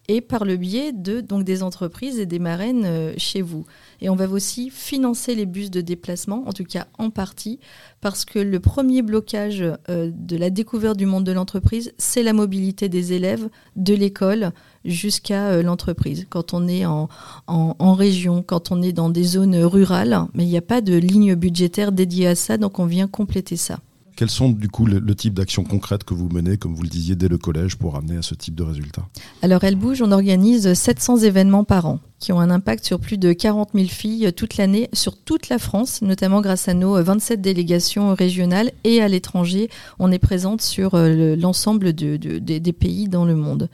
et 0.08 0.20
par 0.20 0.44
le 0.44 0.56
biais 0.56 0.92
de 0.92 1.20
donc 1.20 1.44
des 1.44 1.62
entreprises 1.62 2.18
et 2.18 2.26
des 2.26 2.38
marraines 2.38 2.84
euh, 2.84 3.14
chez 3.16 3.42
vous. 3.42 3.64
Et 4.00 4.10
on 4.10 4.16
va 4.16 4.28
aussi 4.28 4.70
financer 4.70 5.34
les 5.34 5.46
bus 5.46 5.70
de 5.70 5.80
déplacement, 5.80 6.44
en 6.46 6.52
tout 6.52 6.64
cas 6.64 6.86
en 6.98 7.10
partie, 7.10 7.58
parce 8.00 8.24
que 8.24 8.38
le 8.38 8.60
premier 8.60 9.02
blocage 9.02 9.64
euh, 9.88 10.10
de 10.14 10.36
la 10.36 10.50
découverte 10.50 10.96
du 10.96 11.06
monde 11.06 11.24
de 11.24 11.32
l'entreprise, 11.32 11.92
c'est 11.96 12.22
la 12.22 12.32
mobilité 12.32 12.88
des 12.88 13.14
élèves 13.14 13.48
de 13.76 13.94
l'école 13.94 14.52
jusqu'à 14.84 15.48
euh, 15.48 15.62
l'entreprise. 15.62 16.26
Quand 16.28 16.52
on 16.52 16.68
est 16.68 16.84
en, 16.84 17.08
en, 17.46 17.94
région, 17.94 18.42
quand 18.42 18.70
on 18.72 18.82
est 18.82 18.92
dans 18.92 19.08
des 19.08 19.24
zones 19.24 19.56
rurales, 19.56 20.26
mais 20.34 20.44
il 20.44 20.50
n'y 20.50 20.58
a 20.58 20.62
pas 20.62 20.82
de 20.82 20.94
ligne 20.94 21.34
budgétaire 21.34 21.92
dédiée 21.92 22.28
à 22.28 22.34
ça, 22.34 22.58
donc 22.58 22.78
on 22.78 22.86
vient 22.86 23.08
compléter 23.08 23.56
ça. 23.56 23.78
Quels 24.16 24.30
sont 24.30 24.50
du 24.50 24.68
coup 24.68 24.86
le, 24.86 25.14
type 25.14 25.34
d'actions 25.34 25.64
concrètes 25.64 26.04
que 26.04 26.14
vous 26.14 26.28
menez, 26.28 26.56
comme 26.56 26.74
vous 26.74 26.82
le 26.82 26.88
disiez, 26.88 27.16
dès 27.16 27.28
le 27.28 27.38
collège 27.38 27.76
pour 27.76 27.96
amener 27.96 28.16
à 28.16 28.22
ce 28.22 28.34
type 28.34 28.54
de 28.54 28.62
résultats 28.62 29.06
Alors 29.42 29.64
Elle 29.64 29.76
Bouge, 29.76 30.02
on 30.02 30.12
organise 30.12 30.72
700 30.72 31.18
événements 31.18 31.64
par 31.64 31.86
an 31.86 31.98
qui 32.20 32.32
ont 32.32 32.40
un 32.40 32.48
impact 32.48 32.86
sur 32.86 33.00
plus 33.00 33.18
de 33.18 33.34
40 33.34 33.70
000 33.74 33.86
filles 33.86 34.32
toute 34.32 34.56
l'année 34.56 34.88
sur 34.94 35.16
toute 35.16 35.50
la 35.50 35.58
France, 35.58 36.00
notamment 36.00 36.40
grâce 36.40 36.68
à 36.68 36.74
nos 36.74 37.02
27 37.02 37.40
délégations 37.40 38.14
régionales 38.14 38.72
et 38.84 39.02
à 39.02 39.08
l'étranger. 39.08 39.68
On 39.98 40.10
est 40.10 40.18
présente 40.18 40.62
sur 40.62 40.94
euh, 40.94 41.36
l'ensemble 41.36 41.92
de, 41.92 42.16
des 42.16 42.72
pays 42.72 43.08
dans 43.08 43.26
le 43.26 43.34
monde. 43.34 43.68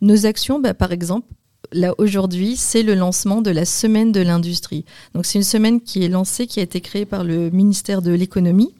Nos 0.00 0.26
actions, 0.26 0.58
bah, 0.58 0.74
par 0.74 0.90
exemple, 0.90 1.28
là 1.70 1.94
aujourd'hui, 1.98 2.56
c'est 2.56 2.82
le 2.82 2.94
lancement 2.94 3.40
de 3.40 3.50
la 3.50 3.64
semaine 3.64 4.10
de 4.10 4.20
l'industrie. 4.20 4.84
Donc 5.14 5.26
c'est 5.26 5.38
une 5.38 5.44
semaine 5.44 5.80
qui 5.80 6.02
est 6.02 6.08
lancée, 6.08 6.46
qui 6.46 6.60
a 6.60 6.62
été 6.64 6.80
créée 6.80 7.06
par 7.06 7.22
le 7.22 7.50
ministère 7.50 8.02
de 8.02 8.10
l'économie 8.10 8.74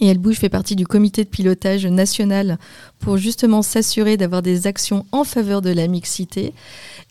et 0.00 0.08
Elle 0.08 0.18
Bouge 0.18 0.36
fait 0.36 0.48
partie 0.48 0.76
du 0.76 0.86
comité 0.86 1.24
de 1.24 1.28
pilotage 1.28 1.86
national 1.86 2.58
pour 2.98 3.16
justement 3.16 3.62
s'assurer 3.62 4.16
d'avoir 4.16 4.42
des 4.42 4.66
actions 4.66 5.06
en 5.12 5.24
faveur 5.24 5.62
de 5.62 5.70
la 5.70 5.88
mixité. 5.88 6.52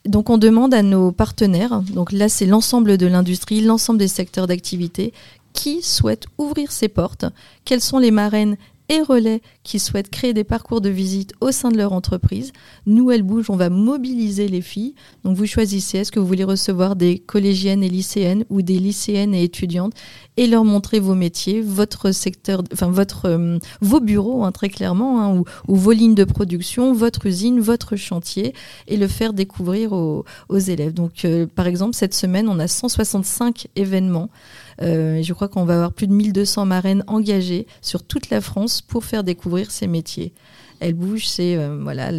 Donc 0.06 0.30
on 0.30 0.38
demande 0.38 0.74
à 0.74 0.84
nos 0.84 1.12
partenaires, 1.12 1.82
donc 1.82 2.12
là 2.12 2.30
c'est 2.30 2.46
l'ensemble 2.46 2.98
de 2.98 3.08
l'industrie, 3.08 3.62
l'ensemble 3.62 4.00
des 4.00 4.08
secteurs 4.08 4.48
d'activité, 4.48 5.13
qui 5.54 5.82
souhaitent 5.82 6.27
ouvrir 6.38 6.72
ses 6.72 6.89
portes, 6.89 7.25
quelles 7.63 7.82
sont 7.82 7.98
les 7.98 8.12
marraines 8.12 8.58
et 8.89 9.01
relais 9.01 9.42
qui 9.63 9.80
souhaitent 9.80 10.10
créer 10.10 10.34
des 10.34 10.44
parcours 10.44 10.82
de 10.82 10.89
visite 10.89 11.34
au 11.42 11.51
sein 11.51 11.72
de 11.72 11.77
leur 11.77 11.94
entreprise. 11.94 12.51
Nous, 12.86 13.12
Elle 13.12 13.24
Bouge, 13.24 13.50
on 13.50 13.56
va 13.56 13.70
mobiliser 13.70 14.48
les 14.48 14.62
filles. 14.62 14.96
Donc 15.24 15.36
vous 15.38 15.46
choisissez, 15.46 16.00
est-ce 16.00 16.12
que 16.12 16.20
vous 16.20 16.27
voulez 16.27 16.44
recevoir 16.44 16.96
des 16.96 17.20
collégiennes 17.20 17.84
et 17.84 17.89
lycéennes 17.89 18.46
ou 18.50 18.62
des 18.62 18.80
lycéennes 18.80 19.34
et 19.34 19.44
étudiantes 19.44 19.94
et 20.38 20.48
leur 20.48 20.65
montrer 20.65 21.00
vos 21.00 21.15
métiers, 21.15 21.62
votre 21.62 22.12
secteur, 22.12 22.63
enfin 22.74 22.89
votre, 22.89 23.25
euh, 23.25 23.58
vos 23.82 24.00
bureaux 24.00 24.44
hein, 24.44 24.51
très 24.51 24.70
clairement, 24.70 25.22
hein, 25.22 25.44
ou, 25.68 25.75
vos 25.75 25.92
lignes 25.92 26.15
de 26.15 26.24
production, 26.24 26.94
votre 26.94 27.25
usine, 27.25 27.60
votre 27.60 27.96
chantier, 27.96 28.54
et 28.88 28.98
le 28.98 29.08
faire 29.08 29.34
découvrir 29.34 29.94
aux, 29.94 30.25
élèves. 30.50 30.94
Donc 30.94 31.25
euh, 31.25 31.48
par 31.48 31.68
exemple, 31.68 31.96
cette 31.96 32.13
semaine, 32.13 32.48
on 32.48 32.60
a 32.60 32.68
165 32.68 33.68
événements. 33.75 34.30
Euh, 34.82 35.22
je 35.24 35.34
crois 35.34 35.48
qu'on 35.48 35.65
va 35.65 35.75
avoir 35.75 35.94
plus 35.94 36.08
de 36.08 36.13
1200 36.13 36.65
marraines 36.65 37.03
engagées 37.08 37.67
sur 37.82 38.03
toute 38.03 38.29
la 38.29 38.41
France 38.41 38.82
pour 38.82 39.05
faire 39.05 39.24
découvrir 39.24 39.72
ces 39.72 39.88
métiers. 39.88 40.34
Elle 40.79 40.94
bouge, 40.94 41.27
c'est 41.27 41.58
voilà, 41.82 42.12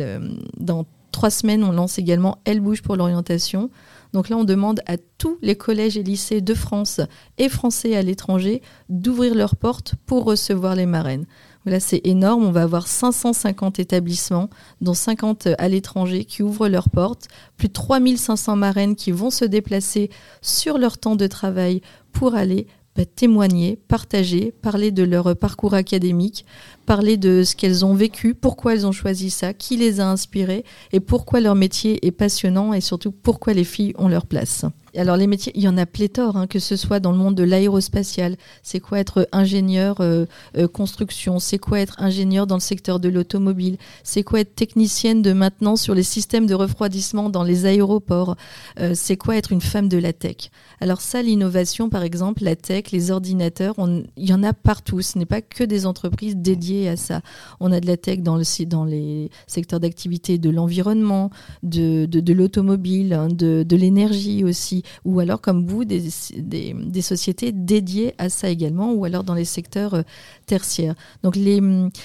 dans 0.58 0.86
trois 1.12 1.30
semaines, 1.30 1.64
on 1.64 1.72
lance 1.72 1.98
également 1.98 2.38
Elle 2.44 2.60
bouge 2.60 2.82
pour 2.82 2.96
l'orientation. 2.96 3.70
Donc 4.12 4.28
là, 4.28 4.36
on 4.36 4.44
demande 4.44 4.80
à 4.86 4.96
tous 5.18 5.38
les 5.42 5.56
collèges 5.56 5.96
et 5.96 6.02
lycées 6.02 6.40
de 6.40 6.54
France 6.54 7.00
et 7.38 7.48
français 7.48 7.96
à 7.96 8.02
l'étranger 8.02 8.62
d'ouvrir 8.88 9.34
leurs 9.34 9.56
portes 9.56 9.94
pour 10.06 10.24
recevoir 10.24 10.74
les 10.74 10.86
marraines. 10.86 11.26
Là, 11.66 11.80
c'est 11.80 12.00
énorme. 12.04 12.44
On 12.44 12.52
va 12.52 12.62
avoir 12.62 12.86
550 12.86 13.80
établissements, 13.80 14.48
dont 14.80 14.94
50 14.94 15.48
à 15.58 15.68
l'étranger, 15.68 16.24
qui 16.24 16.42
ouvrent 16.42 16.68
leurs 16.68 16.90
portes. 16.90 17.26
Plus 17.56 17.68
de 17.68 17.72
3500 17.72 18.54
marraines 18.54 18.94
qui 18.94 19.10
vont 19.10 19.30
se 19.30 19.44
déplacer 19.44 20.10
sur 20.40 20.78
leur 20.78 20.96
temps 20.96 21.16
de 21.16 21.26
travail 21.26 21.82
pour 22.12 22.36
aller 22.36 22.68
bah, 22.96 23.04
témoigner, 23.04 23.78
partager, 23.88 24.54
parler 24.62 24.92
de 24.92 25.02
leur 25.02 25.36
parcours 25.36 25.74
académique, 25.74 26.46
parler 26.86 27.16
de 27.16 27.42
ce 27.42 27.56
qu'elles 27.56 27.84
ont 27.84 27.94
vécu, 27.94 28.34
pourquoi 28.34 28.72
elles 28.72 28.86
ont 28.86 28.92
choisi 28.92 29.28
ça, 29.28 29.52
qui 29.52 29.76
les 29.76 30.00
a 30.00 30.08
inspirées 30.08 30.64
et 30.92 31.00
pourquoi 31.00 31.40
leur 31.40 31.56
métier 31.56 32.06
est 32.06 32.12
passionnant 32.12 32.72
et 32.72 32.80
surtout 32.80 33.10
pourquoi 33.10 33.52
les 33.52 33.64
filles 33.64 33.92
ont 33.98 34.08
leur 34.08 34.24
place. 34.24 34.64
Alors 34.96 35.16
les 35.16 35.26
métiers, 35.26 35.52
il 35.54 35.62
y 35.62 35.68
en 35.68 35.76
a 35.76 35.84
pléthore, 35.84 36.36
hein, 36.36 36.46
que 36.46 36.58
ce 36.58 36.76
soit 36.76 37.00
dans 37.00 37.12
le 37.12 37.18
monde 37.18 37.34
de 37.34 37.42
l'aérospatial, 37.42 38.36
c'est 38.62 38.80
quoi 38.80 38.98
être 38.98 39.28
ingénieur 39.32 40.00
euh, 40.00 40.24
euh, 40.56 40.68
construction, 40.68 41.38
c'est 41.38 41.58
quoi 41.58 41.80
être 41.80 42.00
ingénieur 42.00 42.46
dans 42.46 42.56
le 42.56 42.60
secteur 42.60 42.98
de 42.98 43.08
l'automobile, 43.08 43.76
c'est 44.04 44.22
quoi 44.22 44.40
être 44.40 44.54
technicienne 44.54 45.22
de 45.22 45.32
maintenance 45.32 45.82
sur 45.82 45.94
les 45.94 46.02
systèmes 46.02 46.46
de 46.46 46.54
refroidissement 46.54 47.28
dans 47.28 47.42
les 47.42 47.66
aéroports, 47.66 48.36
euh, 48.80 48.92
c'est 48.94 49.16
quoi 49.16 49.36
être 49.36 49.52
une 49.52 49.60
femme 49.60 49.88
de 49.88 49.98
la 49.98 50.12
tech? 50.12 50.50
Alors 50.80 51.00
ça, 51.00 51.22
l'innovation 51.22 51.90
par 51.90 52.02
exemple, 52.02 52.44
la 52.44 52.56
tech, 52.56 52.90
les 52.92 53.10
ordinateurs, 53.10 53.74
il 54.16 54.28
y 54.28 54.32
en 54.32 54.42
a 54.42 54.52
partout, 54.52 55.02
ce 55.02 55.18
n'est 55.18 55.26
pas 55.26 55.42
que 55.42 55.64
des 55.64 55.86
entreprises 55.86 56.36
dédiées 56.36 56.88
à 56.88 56.96
ça. 56.96 57.20
On 57.60 57.72
a 57.72 57.80
de 57.80 57.86
la 57.86 57.96
tech 57.96 58.20
dans, 58.20 58.36
le, 58.36 58.64
dans 58.64 58.84
les 58.84 59.30
secteurs 59.46 59.80
d'activité 59.80 60.38
de 60.38 60.50
l'environnement, 60.50 61.30
de, 61.62 62.32
l'automobile, 62.32 63.12
hein, 63.12 63.28
de 63.28 63.76
l'énergie 63.76 64.44
aussi, 64.44 64.82
ou 65.04 65.20
alors 65.20 65.40
comme 65.40 65.66
vous, 65.66 65.84
des, 65.84 66.02
des, 66.36 67.02
sociétés 67.02 67.52
dédiées 67.52 68.14
à 68.18 68.28
ça 68.28 68.48
également, 68.48 68.92
ou 68.92 69.04
alors 69.04 69.24
dans 69.24 69.34
les 69.34 69.44
secteurs 69.44 69.94
euh, 69.94 70.02
tertiaires. 70.46 70.94
Donc 71.22 71.36
les, 71.36 71.60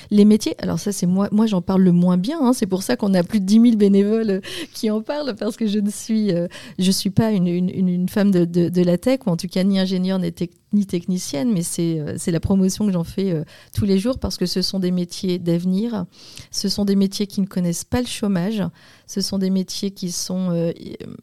les 0.10 0.26
métiers, 0.26 0.56
alors 0.60 0.80
ça 0.80 0.92
c'est 0.92 1.06
moi, 1.08 1.28
moi 1.32 1.46
j'en 1.46 1.62
parle 1.62 1.82
le 1.82 1.92
moins 1.92 2.18
bien, 2.18 2.40
hein, 2.42 2.54
c'est 2.54 2.68
pour 2.68 2.84
ça 2.84 2.96
qu'on 2.96 3.14
a 3.14 3.24
plus 3.24 3.40
de 3.40 3.46
10 3.46 3.62
000 3.62 3.76
bénévoles 3.78 4.30
euh, 4.30 4.42
qui 4.74 4.90
en 4.90 5.02
parlent, 5.02 5.36
parce 5.36 5.58
que 5.58 5.68
je 5.68 5.80
ne 5.80 5.90
suis, 5.90 6.32
euh, 6.32 6.48
je 6.80 6.92
suis 6.92 7.10
pas 7.10 7.32
une, 7.32 7.48
une, 7.48 8.10
femme 8.10 8.32
de, 8.32 8.46
de, 8.46 8.70
de, 8.70 8.84
la 8.84 8.98
tech, 8.98 9.20
ou 9.26 9.30
en 9.30 9.38
tout 9.38 9.48
cas 9.48 9.64
ni 9.64 9.80
ingénieur 9.80 10.20
ni, 10.20 10.32
ni 10.74 10.86
technicienne, 10.86 11.52
mais 11.52 11.64
c'est 11.64 12.32
la 12.32 12.40
promotion 12.40 12.86
que 12.86 12.94
j'en 12.94 13.04
fais 13.04 13.44
tous 13.74 13.86
les 13.86 14.00
jours, 14.00 14.20
parce 14.20 14.38
que 14.38 14.46
ce 14.46 14.62
sont 14.62 14.80
des 14.80 14.92
métiers 14.92 15.40
d'avenir, 15.40 16.06
ce 16.52 16.70
sont 16.70 16.86
des 16.86 16.96
métiers 16.96 17.28
qui 17.28 17.42
ne 17.42 17.46
connaissent 17.46 17.84
pas 17.84 18.02
le 18.02 18.08
chômage, 18.08 18.64
ce 19.12 19.20
sont 19.20 19.38
des 19.38 19.50
métiers 19.50 19.92
qui 19.92 20.10
sont 20.10 20.52
euh, 20.52 20.72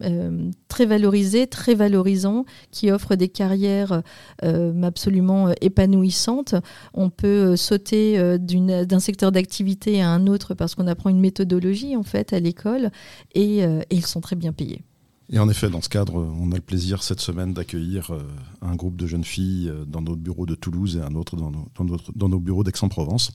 euh, 0.03 0.51
très 0.69 0.85
valorisés, 0.85 1.47
très 1.47 1.75
valorisants, 1.75 2.45
qui 2.71 2.91
offrent 2.91 3.17
des 3.17 3.29
carrières 3.29 4.03
euh, 4.45 4.83
absolument 4.83 5.55
épanouissantes. 5.63 6.55
On 6.93 7.09
peut 7.09 7.57
sauter 7.57 8.39
d'un 8.39 9.01
secteur 9.01 9.33
d'activité 9.33 10.03
à 10.03 10.11
un 10.11 10.27
autre 10.27 10.53
parce 10.53 10.75
qu'on 10.75 10.87
apprend 10.87 11.09
une 11.09 11.21
méthodologie 11.21 11.97
en 11.97 12.03
fait 12.03 12.35
à 12.35 12.41
l'école 12.41 12.91
et 13.35 13.65
ils 13.91 14.07
sont 14.07 14.21
très 14.21 14.37
bien 14.37 14.53
payés. 14.53 14.83
Et 15.31 15.39
en 15.39 15.49
effet, 15.51 15.69
dans 15.69 15.83
ce 15.83 15.91
cadre, 15.91 16.15
on 16.15 16.53
a 16.53 16.55
le 16.55 16.63
plaisir 16.63 17.03
cette 17.03 17.21
semaine 17.21 17.53
d'accueillir 17.53 18.13
euh, 18.13 18.23
un 18.63 18.75
groupe 18.77 18.97
de 18.97 19.07
jeunes 19.07 19.25
filles 19.25 19.69
euh, 19.69 19.85
dans 19.85 20.01
notre 20.01 20.23
bureau 20.23 20.47
de 20.47 20.55
Toulouse 20.55 20.97
et 20.97 21.05
un 21.05 21.15
autre 21.15 21.37
dans 21.37 21.51
nos, 21.51 21.99
dans 22.15 22.29
nos 22.31 22.41
bureaux 22.41 22.65
d'Aix-en-Provence. 22.65 23.33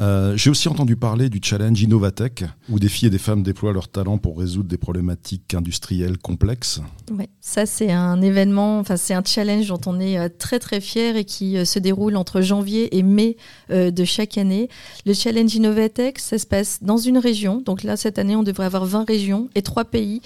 Euh, 0.00 0.36
j'ai 0.36 0.50
aussi 0.50 0.68
entendu 0.68 0.96
parler 0.96 1.28
du 1.28 1.38
challenge 1.40 1.80
Innovatech, 1.80 2.42
où 2.68 2.80
des 2.80 2.88
filles 2.88 3.06
et 3.06 3.10
des 3.10 3.18
femmes 3.18 3.44
déploient 3.44 3.72
leur 3.72 3.86
talent 3.86 4.18
pour 4.18 4.40
résoudre 4.40 4.68
des 4.68 4.76
problématiques 4.76 5.54
industrielles 5.54 6.18
complexes. 6.18 6.80
Oui, 7.12 7.26
ça 7.40 7.64
c'est 7.64 7.92
un 7.92 8.20
événement, 8.22 8.80
enfin 8.80 8.96
c'est 8.96 9.14
un 9.14 9.22
challenge 9.24 9.68
dont 9.68 9.80
on 9.86 10.00
est 10.00 10.30
très 10.30 10.58
très 10.58 10.80
fier 10.80 11.16
et 11.16 11.24
qui 11.24 11.64
se 11.64 11.78
déroule 11.78 12.16
entre 12.16 12.40
janvier 12.40 12.96
et 12.96 13.04
mai 13.04 13.36
de 13.68 14.04
chaque 14.04 14.36
année. 14.36 14.68
Le 15.06 15.14
challenge 15.14 15.54
Innovatech, 15.54 16.18
ça 16.18 16.38
se 16.38 16.46
passe 16.46 16.82
dans 16.82 16.96
une 16.96 17.18
région. 17.18 17.62
Donc 17.64 17.84
là, 17.84 17.96
cette 17.96 18.18
année, 18.18 18.34
on 18.34 18.42
devrait 18.42 18.66
avoir 18.66 18.84
20 18.84 19.06
régions 19.06 19.48
et 19.54 19.62
3 19.62 19.84
pays 19.84 20.22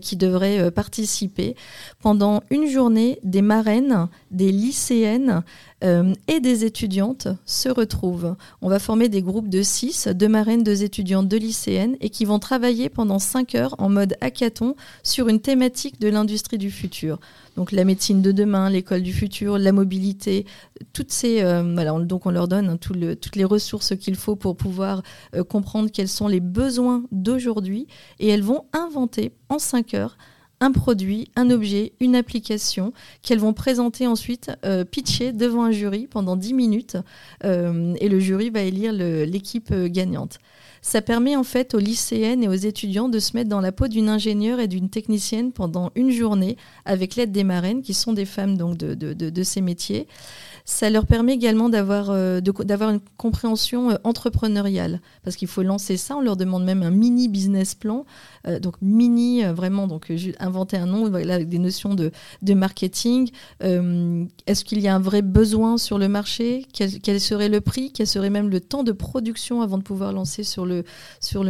qui 0.00 0.16
devraient 0.16 0.43
euh, 0.44 0.70
participer 0.70 1.56
pendant 2.00 2.42
une 2.50 2.68
journée 2.68 3.18
des 3.22 3.42
marraines, 3.42 4.08
des 4.30 4.52
lycéennes 4.52 5.42
euh, 5.82 6.14
et 6.28 6.40
des 6.40 6.64
étudiantes 6.64 7.28
se 7.44 7.68
retrouvent. 7.68 8.36
On 8.62 8.68
va 8.68 8.78
former 8.78 9.08
des 9.08 9.22
groupes 9.22 9.48
de 9.48 9.62
6, 9.62 10.08
deux 10.08 10.28
marraines, 10.28 10.62
deux 10.62 10.82
étudiantes, 10.82 11.28
deux 11.28 11.36
lycéennes, 11.36 11.96
et 12.00 12.08
qui 12.08 12.24
vont 12.24 12.38
travailler 12.38 12.88
pendant 12.88 13.18
5 13.18 13.54
heures 13.54 13.74
en 13.78 13.90
mode 13.90 14.16
hackathon 14.20 14.76
sur 15.02 15.28
une 15.28 15.40
thématique 15.40 16.00
de 16.00 16.08
l'industrie 16.08 16.58
du 16.58 16.70
futur. 16.70 17.20
Donc 17.56 17.70
la 17.70 17.84
médecine 17.84 18.22
de 18.22 18.32
demain, 18.32 18.70
l'école 18.70 19.02
du 19.02 19.12
futur, 19.12 19.58
la 19.58 19.72
mobilité, 19.72 20.46
toutes 20.92 21.12
ces 21.12 21.42
euh, 21.42 22.00
donc 22.04 22.26
on 22.26 22.30
leur 22.30 22.48
donne 22.48 22.78
toutes 22.78 23.36
les 23.36 23.44
ressources 23.44 23.96
qu'il 23.96 24.16
faut 24.16 24.36
pour 24.36 24.56
pouvoir 24.56 25.02
comprendre 25.48 25.90
quels 25.90 26.08
sont 26.08 26.28
les 26.28 26.40
besoins 26.40 27.04
d'aujourd'hui 27.12 27.86
et 28.18 28.28
elles 28.28 28.42
vont 28.42 28.64
inventer 28.72 29.32
en 29.48 29.58
5 29.58 29.94
heures 29.94 30.16
un 30.64 30.72
produit, 30.72 31.28
un 31.36 31.50
objet, 31.50 31.92
une 32.00 32.16
application 32.16 32.92
qu'elles 33.22 33.38
vont 33.38 33.52
présenter 33.52 34.06
ensuite, 34.06 34.50
euh, 34.64 34.84
pitcher 34.84 35.32
devant 35.32 35.64
un 35.64 35.70
jury 35.70 36.06
pendant 36.06 36.36
10 36.36 36.54
minutes 36.54 36.96
et 37.42 38.08
le 38.08 38.20
jury 38.20 38.48
va 38.50 38.62
élire 38.62 38.92
l'équipe 38.92 39.72
gagnante. 39.72 40.38
Ça 40.80 41.02
permet 41.02 41.36
en 41.36 41.44
fait 41.44 41.74
aux 41.74 41.78
lycéennes 41.78 42.42
et 42.42 42.48
aux 42.48 42.52
étudiants 42.52 43.08
de 43.08 43.18
se 43.18 43.36
mettre 43.36 43.48
dans 43.48 43.60
la 43.60 43.72
peau 43.72 43.88
d'une 43.88 44.08
ingénieure 44.08 44.60
et 44.60 44.68
d'une 44.68 44.88
technicienne 44.88 45.52
pendant 45.52 45.90
une 45.94 46.10
journée 46.10 46.56
avec 46.84 47.16
l'aide 47.16 47.32
des 47.32 47.44
marraines 47.44 47.82
qui 47.82 47.94
sont 47.94 48.12
des 48.12 48.24
femmes 48.26 48.56
donc 48.56 48.76
de 48.76 49.42
ces 49.42 49.60
métiers. 49.60 50.06
Ça 50.66 50.88
leur 50.88 51.04
permet 51.04 51.34
également 51.34 51.68
d'avoir 51.68 52.08
euh, 52.08 52.40
une 52.40 53.00
compréhension 53.18 53.90
euh, 53.90 53.96
entrepreneuriale 54.02 55.02
parce 55.22 55.36
qu'il 55.36 55.46
faut 55.46 55.62
lancer 55.62 55.98
ça. 55.98 56.16
On 56.16 56.22
leur 56.22 56.38
demande 56.38 56.64
même 56.64 56.82
un 56.82 56.90
mini 56.90 57.28
business 57.28 57.74
plan, 57.74 58.06
euh, 58.46 58.58
donc 58.58 58.76
mini 58.80 59.44
vraiment 59.44 59.86
donc 59.86 60.10
inventer 60.38 60.78
un 60.78 60.86
nom 60.86 61.12
avec 61.12 61.50
des 61.50 61.58
notions 61.58 61.94
de, 61.94 62.10
marketing. 62.54 63.30
Est-ce 63.60 64.64
qu'il 64.64 64.80
y 64.80 64.88
a 64.88 64.94
un 64.94 65.00
vrai 65.00 65.20
besoin 65.20 65.76
sur 65.76 65.98
le 65.98 66.08
marché? 66.08 66.66
Quel, 66.72 67.20
serait 67.20 67.50
le 67.50 67.60
prix? 67.60 67.92
Quel 67.92 68.06
serait 68.06 68.30
même 68.30 68.48
le 68.48 68.60
temps 68.60 68.84
de 68.84 68.92
production 68.92 69.60
avant 69.60 69.76
de 69.76 69.82
pouvoir 69.82 70.12
lancer 70.14 70.44
sur 70.44 70.64
le 70.64 70.84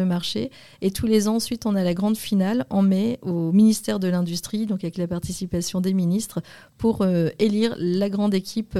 marché? 0.04 0.50
Et 0.80 0.90
tous 0.90 1.06
les 1.06 1.28
ans 1.28 1.36
ensuite 1.36 1.66
on 1.66 1.76
a 1.76 1.84
la 1.84 1.94
grande 1.94 2.16
finale 2.16 2.66
en 2.68 2.82
mai 2.82 3.20
au 3.22 3.52
ministère 3.52 4.00
de 4.00 4.08
l'industrie 4.08 4.66
donc 4.66 4.82
avec 4.82 4.96
la 4.96 5.06
participation 5.06 5.80
des 5.80 5.94
ministres 5.94 6.40
pour 6.78 7.06
élire 7.38 7.76
la 7.78 8.08
grande 8.08 8.34
équipe 8.34 8.76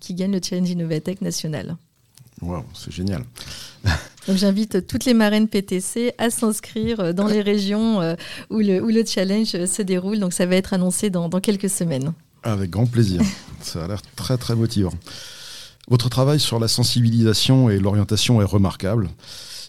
qui 0.00 0.14
gagne 0.14 0.32
le 0.32 0.40
Challenge 0.42 0.68
Innovatech 0.68 1.20
national. 1.20 1.76
Wow, 2.42 2.64
c'est 2.74 2.92
génial. 2.92 3.24
Donc 4.28 4.36
j'invite 4.36 4.86
toutes 4.86 5.04
les 5.04 5.14
marraines 5.14 5.48
PTC 5.48 6.12
à 6.18 6.30
s'inscrire 6.30 7.14
dans 7.14 7.26
les 7.26 7.40
régions 7.40 8.00
euh, 8.00 8.14
où, 8.50 8.58
le, 8.58 8.82
où 8.82 8.88
le 8.88 9.04
challenge 9.04 9.64
se 9.64 9.82
déroule. 9.82 10.18
Donc 10.18 10.32
ça 10.32 10.46
va 10.46 10.56
être 10.56 10.74
annoncé 10.74 11.08
dans, 11.10 11.28
dans 11.28 11.40
quelques 11.40 11.70
semaines. 11.70 12.12
Avec 12.42 12.70
grand 12.70 12.86
plaisir. 12.86 13.22
ça 13.62 13.84
a 13.84 13.88
l'air 13.88 14.02
très 14.16 14.36
très 14.36 14.54
motivant. 14.54 14.92
Votre 15.88 16.08
travail 16.08 16.40
sur 16.40 16.58
la 16.58 16.68
sensibilisation 16.68 17.70
et 17.70 17.78
l'orientation 17.78 18.42
est 18.42 18.44
remarquable, 18.44 19.08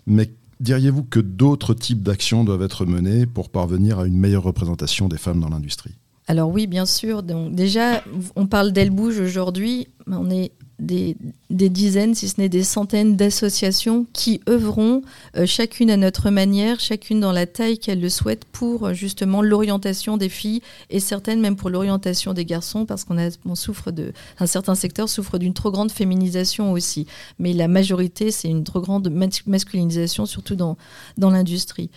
mais 0.07 0.31
diriez-vous 0.59 1.03
que 1.03 1.19
d'autres 1.19 1.75
types 1.75 2.01
d'actions 2.01 2.43
doivent 2.43 2.63
être 2.63 2.85
menées 2.85 3.27
pour 3.27 3.49
parvenir 3.49 3.99
à 3.99 4.07
une 4.07 4.17
meilleure 4.17 4.43
représentation 4.43 5.07
des 5.07 5.17
femmes 5.17 5.39
dans 5.39 5.49
l'industrie? 5.49 5.93
Alors 6.27 6.49
oui, 6.51 6.67
bien 6.67 6.85
sûr. 6.85 7.23
Donc 7.23 7.55
déjà, 7.55 8.03
on 8.35 8.47
parle 8.47 8.73
d'Elle 8.73 8.89
Bouge 8.89 9.19
aujourd'hui. 9.19 9.87
On 10.07 10.29
est 10.29 10.51
des, 10.79 11.15
dizaines, 11.49 12.13
si 12.13 12.29
ce 12.29 12.39
n'est 12.39 12.49
des 12.49 12.63
centaines 12.63 13.15
d'associations 13.15 14.05
qui 14.13 14.41
œuvront 14.47 15.01
euh, 15.35 15.45
chacune 15.45 15.89
à 15.89 15.97
notre 15.97 16.29
manière, 16.29 16.79
chacune 16.79 17.19
dans 17.19 17.31
la 17.31 17.47
taille 17.47 17.79
qu'elle 17.79 17.99
le 17.99 18.09
souhaite 18.09 18.45
pour 18.45 18.85
euh, 18.85 18.93
justement 18.93 19.41
l'orientation 19.41 20.17
des 20.17 20.29
filles 20.29 20.61
et 20.89 20.99
certaines 20.99 21.41
même 21.41 21.55
pour 21.55 21.69
l'orientation 21.69 22.33
des 22.33 22.45
garçons 22.45 22.85
parce 22.85 23.03
qu'on 23.03 23.17
on 23.45 23.55
souffre 23.55 23.91
de 23.91 24.13
un 24.39 24.45
certain 24.45 24.75
secteur 24.75 25.09
souffre 25.09 25.37
d'une 25.37 25.53
trop 25.53 25.71
grande 25.71 25.91
féminisation 25.91 26.71
aussi. 26.71 27.07
Mais 27.39 27.53
la 27.53 27.67
majorité, 27.67 28.31
c'est 28.31 28.47
une 28.47 28.63
trop 28.63 28.81
grande 28.81 29.09
masculinisation, 29.09 30.25
surtout 30.25 30.55
dans, 30.55 30.77
dans 31.17 31.29
l'industrie. 31.29 31.89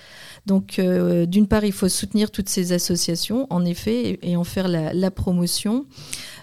Donc, 0.47 0.79
euh, 0.79 1.27
d'une 1.27 1.47
part, 1.47 1.65
il 1.65 1.73
faut 1.73 1.89
soutenir 1.89 2.31
toutes 2.31 2.49
ces 2.49 2.73
associations, 2.73 3.47
en 3.51 3.65
effet, 3.65 4.19
et, 4.23 4.37
en 4.37 4.45
faire 4.45 4.69
la, 4.69 5.11
promotion. 5.11 5.87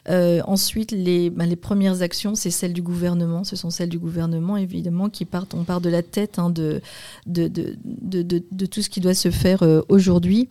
Euh, 0.10 0.42
ensuite, 0.46 0.92
les, 0.92 1.30
ben, 1.30 1.46
les, 1.46 1.56
premières 1.56 2.02
actions, 2.02 2.36
c'est 2.36 2.52
celles 2.52 2.74
du 2.74 2.82
gouvernement. 2.82 3.44
Ce 3.44 3.56
sont 3.56 3.70
celles 3.70 3.90
du 3.90 4.00
gouvernement, 4.00 4.58
évidemment, 4.58 5.10
qui 5.10 5.26
partent. 5.26 5.54
On 5.54 5.64
part 5.64 5.82
de 5.82 5.90
la 5.90 6.04
tête 6.04 6.40
hein, 6.40 6.50
de, 6.50 6.82
tout 8.66 8.82
ce 8.82 8.90
qui 8.90 9.00
doit 9.00 9.14
se 9.14 9.32
faire 9.32 9.64
euh, 9.64 9.82
aujourd'hui. 9.90 10.50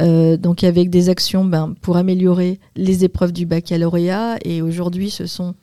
donc, 0.00 0.64
avec 0.64 0.90
des 0.90 1.08
actions 1.08 1.44
ben, 1.44 1.74
pour 1.80 1.96
améliorer 1.96 2.58
les 2.76 3.04
épreuves 3.04 3.32
du 3.32 3.46
baccalauréat. 3.46 4.38
Et 4.44 4.62
aujourd'hui, 4.62 5.10
ce 5.10 5.26
sont 5.26 5.54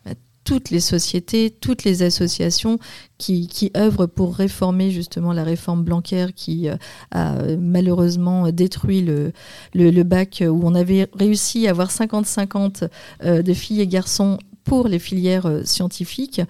toutes 0.44 0.70
les 0.70 0.80
sociétés, 0.80 1.50
toutes 1.50 1.84
les 1.84 2.04
associations 2.04 2.80
qui, 3.18 3.72
œuvrent 3.78 4.08
pour 4.08 4.36
réformer 4.36 4.92
justement 4.92 5.32
la 5.32 5.44
réforme 5.44 5.84
Blanquer 5.84 6.28
qui 6.36 6.68
euh, 6.68 6.76
a 7.12 7.36
malheureusement 7.58 8.52
détruit 8.52 9.02
le, 9.02 9.32
le, 9.74 10.04
bac 10.04 10.44
où 10.46 10.60
on 10.64 10.76
avait 10.76 11.08
réussi 11.14 11.68
à 11.68 11.72
avoir 11.72 11.90
50-50 11.90 12.90
euh, 13.24 13.42
de 13.42 13.54
filles 13.54 13.82
et 13.82 13.88
garçons 13.88 14.38
pour 14.64 14.88
les 14.88 15.00
filières 15.00 15.46
euh, 15.46 15.64
scientifiques. 15.64 16.42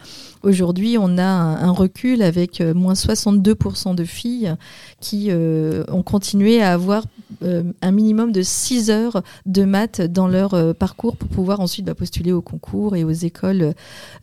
Aujourd'hui, 0.43 0.97
on 0.99 1.17
a 1.17 1.23
un, 1.23 1.71
recul 1.71 2.21
avec 2.21 2.61
moins 2.61 2.93
62% 2.93 3.95
de 3.95 4.03
filles 4.03 4.53
qui 4.99 5.31
ont 5.31 6.03
continué 6.03 6.61
à 6.61 6.73
avoir 6.73 7.03
euh, 7.43 7.63
un 7.81 7.91
minimum 7.91 8.31
de 8.31 8.41
6 8.41 8.89
heures 8.89 9.23
de 9.45 9.63
maths 9.63 10.01
dans 10.01 10.27
leur 10.27 10.53
euh, 10.53 10.73
parcours 10.73 11.17
pour 11.17 11.29
pouvoir 11.29 11.59
ensuite 11.59 11.85
bah, 11.85 11.95
postuler 11.95 12.31
au 12.31 12.41
concours 12.41 12.95
et 12.95 13.03
aux 13.03 13.11
écoles 13.11 13.73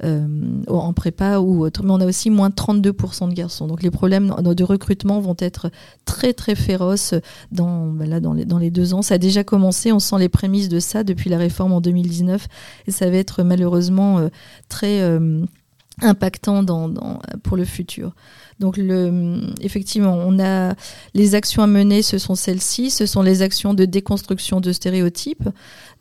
euh, 0.05 0.27
en 0.69 0.93
prépa 0.93 1.39
ou 1.39 1.65
autre. 1.65 1.83
Mais 1.83 1.91
on 1.91 2.01
a 2.01 2.07
aussi 2.07 2.31
moins 2.31 2.51
32% 2.51 3.29
de 3.29 3.35
garçons. 3.35 3.67
Donc 3.67 3.83
les 3.83 3.91
problèmes 3.91 4.35
de 4.43 4.65
recrutement 4.65 5.21
vont 5.21 5.37
être 5.39 5.71
très 6.05 6.33
très 6.33 6.55
féroces 6.55 7.15
dans, 7.53 7.87
bah, 7.87 8.21
dans 8.21 8.59
les 8.59 8.71
deux 8.71 8.95
ans. 8.95 9.03
Ça 9.03 9.15
a 9.15 9.19
déjà 9.19 9.45
commencé, 9.45 9.93
on 9.93 9.99
sent 9.99 10.19
les 10.19 10.29
prémices 10.29 10.69
de 10.69 10.81
ça 10.81 11.05
depuis 11.05 11.31
la 11.31 11.39
réforme 11.39 11.73
en 11.73 11.81
2019 11.81 12.47
et 12.87 12.91
ça 12.91 13.11
va 13.11 13.17
être 13.17 13.43
malheureusement 13.43 14.29
très 14.69 15.01
impactant 16.03 16.63
dans, 16.63 16.89
dans, 16.89 17.21
pour 17.43 17.57
le 17.57 17.65
futur. 17.65 18.15
Donc 18.61 18.77
le, 18.77 19.41
effectivement, 19.63 20.15
on 20.15 20.39
a 20.39 20.75
les 21.15 21.35
actions 21.35 21.63
à 21.63 21.67
mener, 21.67 22.03
ce 22.03 22.19
sont 22.19 22.35
celles-ci, 22.35 22.91
ce 22.91 23.07
sont 23.07 23.23
les 23.23 23.41
actions 23.41 23.73
de 23.73 23.87
déconstruction 23.87 24.61
de 24.61 24.71
stéréotypes. 24.73 25.49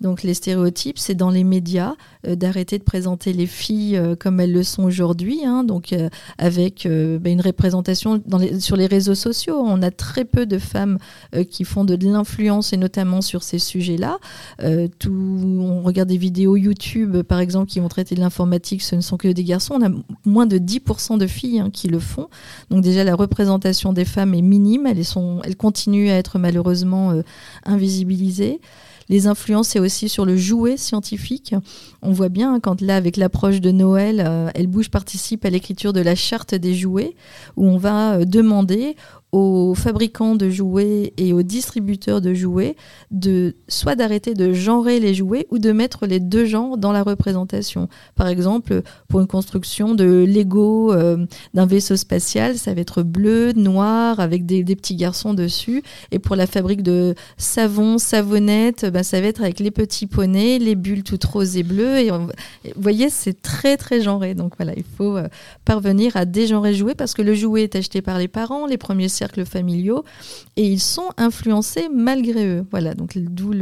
Donc 0.01 0.23
les 0.23 0.33
stéréotypes, 0.33 0.97
c'est 0.97 1.15
dans 1.15 1.29
les 1.29 1.43
médias 1.43 1.95
euh, 2.27 2.35
d'arrêter 2.35 2.77
de 2.77 2.83
présenter 2.83 3.33
les 3.33 3.47
filles 3.47 3.97
euh, 3.97 4.15
comme 4.15 4.39
elles 4.39 4.51
le 4.51 4.63
sont 4.63 4.83
aujourd'hui, 4.83 5.45
hein, 5.45 5.63
donc 5.63 5.93
euh, 5.93 6.09
avec 6.37 6.85
bah, 6.85 7.29
une 7.29 7.41
représentation 7.41 8.21
sur 8.59 8.75
les 8.75 8.87
réseaux 8.87 9.15
sociaux. 9.15 9.61
On 9.65 9.81
a 9.81 9.91
très 9.91 10.25
peu 10.25 10.45
de 10.45 10.57
femmes 10.57 10.97
qui 11.49 11.63
font 11.63 11.85
de 11.85 11.95
l'influence 11.95 12.73
et 12.73 12.77
notamment 12.77 13.21
sur 13.21 13.43
ces 13.43 13.59
sujets-là. 13.59 14.17
on 14.61 15.81
regarde 15.83 16.09
des 16.09 16.17
vidéos 16.17 16.55
YouTube, 16.55 17.21
par 17.21 17.39
exemple, 17.39 17.69
qui 17.69 17.79
vont 17.79 17.87
traiter 17.87 18.15
de 18.15 18.19
l'informatique, 18.19 18.81
ce 18.81 18.95
ne 18.95 19.01
sont 19.01 19.17
que 19.17 19.27
des 19.27 19.43
garçons. 19.43 19.75
On 19.79 19.85
a 19.85 19.91
moins 20.25 20.45
de 20.45 20.57
10% 20.57 21.17
de 21.17 21.27
filles 21.27 21.59
hein, 21.59 21.69
qui 21.71 21.87
le 21.87 21.99
font. 21.99 22.27
Donc 22.69 22.83
déjà 22.83 23.03
la 23.03 23.15
représentation 23.15 23.93
des 23.93 24.05
femmes 24.05 24.33
est 24.33 24.41
minime, 24.41 24.88
elles, 24.88 25.05
sont, 25.05 25.41
elles 25.43 25.55
continuent 25.55 26.09
à 26.09 26.15
être 26.15 26.39
malheureusement 26.39 27.13
invisibilisées. 27.65 28.59
Les 29.09 29.25
influences, 29.25 29.69
c'est 29.69 29.79
aussi 29.79 30.07
sur 30.07 30.23
le 30.23 30.38
jouet 30.38 30.77
scientifique. 30.77 31.55
On 32.03 32.12
voit 32.12 32.29
bien 32.29 32.53
hein, 32.53 32.59
quand 32.59 32.79
là, 32.79 32.95
avec 32.95 33.17
l'approche 33.17 33.59
de 33.59 33.71
Noël, 33.71 34.23
euh, 34.25 34.51
Elle 34.53 34.67
Bouge 34.67 34.89
participe 34.89 35.45
à 35.45 35.49
l'écriture 35.49 35.93
de 35.93 35.99
la 35.99 36.13
charte 36.13 36.53
des 36.53 36.75
jouets, 36.75 37.15
où 37.57 37.65
on 37.65 37.77
va 37.77 38.17
euh, 38.17 38.25
demander 38.25 38.95
aux 39.31 39.75
fabricants 39.75 40.35
de 40.35 40.49
jouets 40.49 41.13
et 41.17 41.33
aux 41.33 41.43
distributeurs 41.43 42.19
de 42.19 42.33
jouets 42.33 42.75
de 43.11 43.55
soit 43.67 43.95
d'arrêter 43.95 44.33
de 44.33 44.53
genrer 44.53 44.99
les 44.99 45.13
jouets 45.13 45.45
ou 45.51 45.59
de 45.59 45.71
mettre 45.71 46.07
les 46.07 46.19
deux 46.19 46.45
genres 46.45 46.77
dans 46.77 46.91
la 46.91 47.03
représentation. 47.03 47.89
Par 48.15 48.27
exemple, 48.27 48.81
pour 49.07 49.19
une 49.19 49.27
construction 49.27 49.93
de 49.93 50.25
Lego 50.27 50.93
euh, 50.93 51.25
d'un 51.53 51.67
vaisseau 51.67 51.95
spatial, 51.95 52.57
ça 52.57 52.73
va 52.73 52.81
être 52.81 53.03
bleu, 53.03 53.53
noir 53.53 54.19
avec 54.19 54.45
des, 54.45 54.63
petits 54.63 54.95
garçons 54.95 55.33
dessus. 55.33 55.83
Et 56.11 56.19
pour 56.19 56.35
la 56.35 56.47
fabrique 56.47 56.81
de 56.81 57.13
savon, 57.37 57.97
savonnette, 57.97 58.85
ben, 58.85 59.03
ça 59.03 59.21
va 59.21 59.27
être 59.27 59.41
avec 59.41 59.59
les 59.59 59.71
petits 59.71 60.07
poneys, 60.07 60.57
les 60.57 60.75
bulles 60.75 61.03
toutes 61.03 61.25
roses 61.25 61.57
et 61.57 61.63
bleues. 61.63 61.99
Et 61.99 62.09
vous 62.11 62.27
voyez, 62.77 63.09
c'est 63.09 63.41
très 63.41 63.77
très 63.77 64.01
genré. 64.01 64.33
Donc 64.33 64.53
voilà, 64.57 64.73
il 64.75 64.85
faut 64.97 65.17
euh, 65.17 65.27
parvenir 65.65 66.15
à 66.17 66.25
dégenrer 66.25 66.73
jouets 66.73 66.95
parce 66.95 67.13
que 67.13 67.21
le 67.21 67.35
jouet 67.35 67.63
est 67.63 67.75
acheté 67.75 68.01
par 68.01 68.17
les 68.17 68.27
parents, 68.27 68.65
les 68.65 68.77
premiers 68.77 69.09
cercles 69.19 69.45
familiaux, 69.45 70.03
et 70.55 70.65
ils 70.67 70.79
sont 70.79 71.10
influencés 71.17 71.88
malgré 71.93 72.45
eux. 72.47 72.65
Voilà, 72.71 72.93
donc 72.93 73.17
d'où 73.17 73.53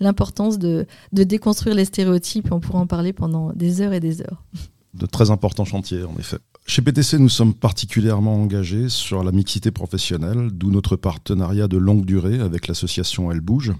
l'importance 0.00 0.58
de, 0.58 0.86
de 1.12 1.24
déconstruire 1.24 1.74
les 1.74 1.84
stéréotypes. 1.84 2.50
On 2.52 2.60
pourra 2.60 2.78
en 2.80 2.86
parler 2.86 3.12
pendant 3.12 3.52
des 3.52 3.80
heures 3.80 3.92
et 3.92 4.00
des 4.00 4.20
heures. 4.22 4.42
De 4.94 5.06
très 5.06 5.30
importants 5.30 5.64
chantiers, 5.64 6.04
en 6.04 6.16
effet. 6.18 6.38
Chez 6.66 6.82
PTC, 6.82 7.18
nous 7.18 7.28
sommes 7.28 7.54
particulièrement 7.54 8.36
engagés 8.40 8.88
sur 8.88 9.24
la 9.24 9.32
mixité 9.32 9.70
professionnelle, 9.70 10.50
d'où 10.52 10.70
notre 10.70 10.96
partenariat 10.96 11.66
de 11.66 11.76
longue 11.76 12.04
durée 12.04 12.38
avec 12.40 12.68
l'association 12.68 13.32
Elle 13.32 13.40
Bouge. 13.40 13.72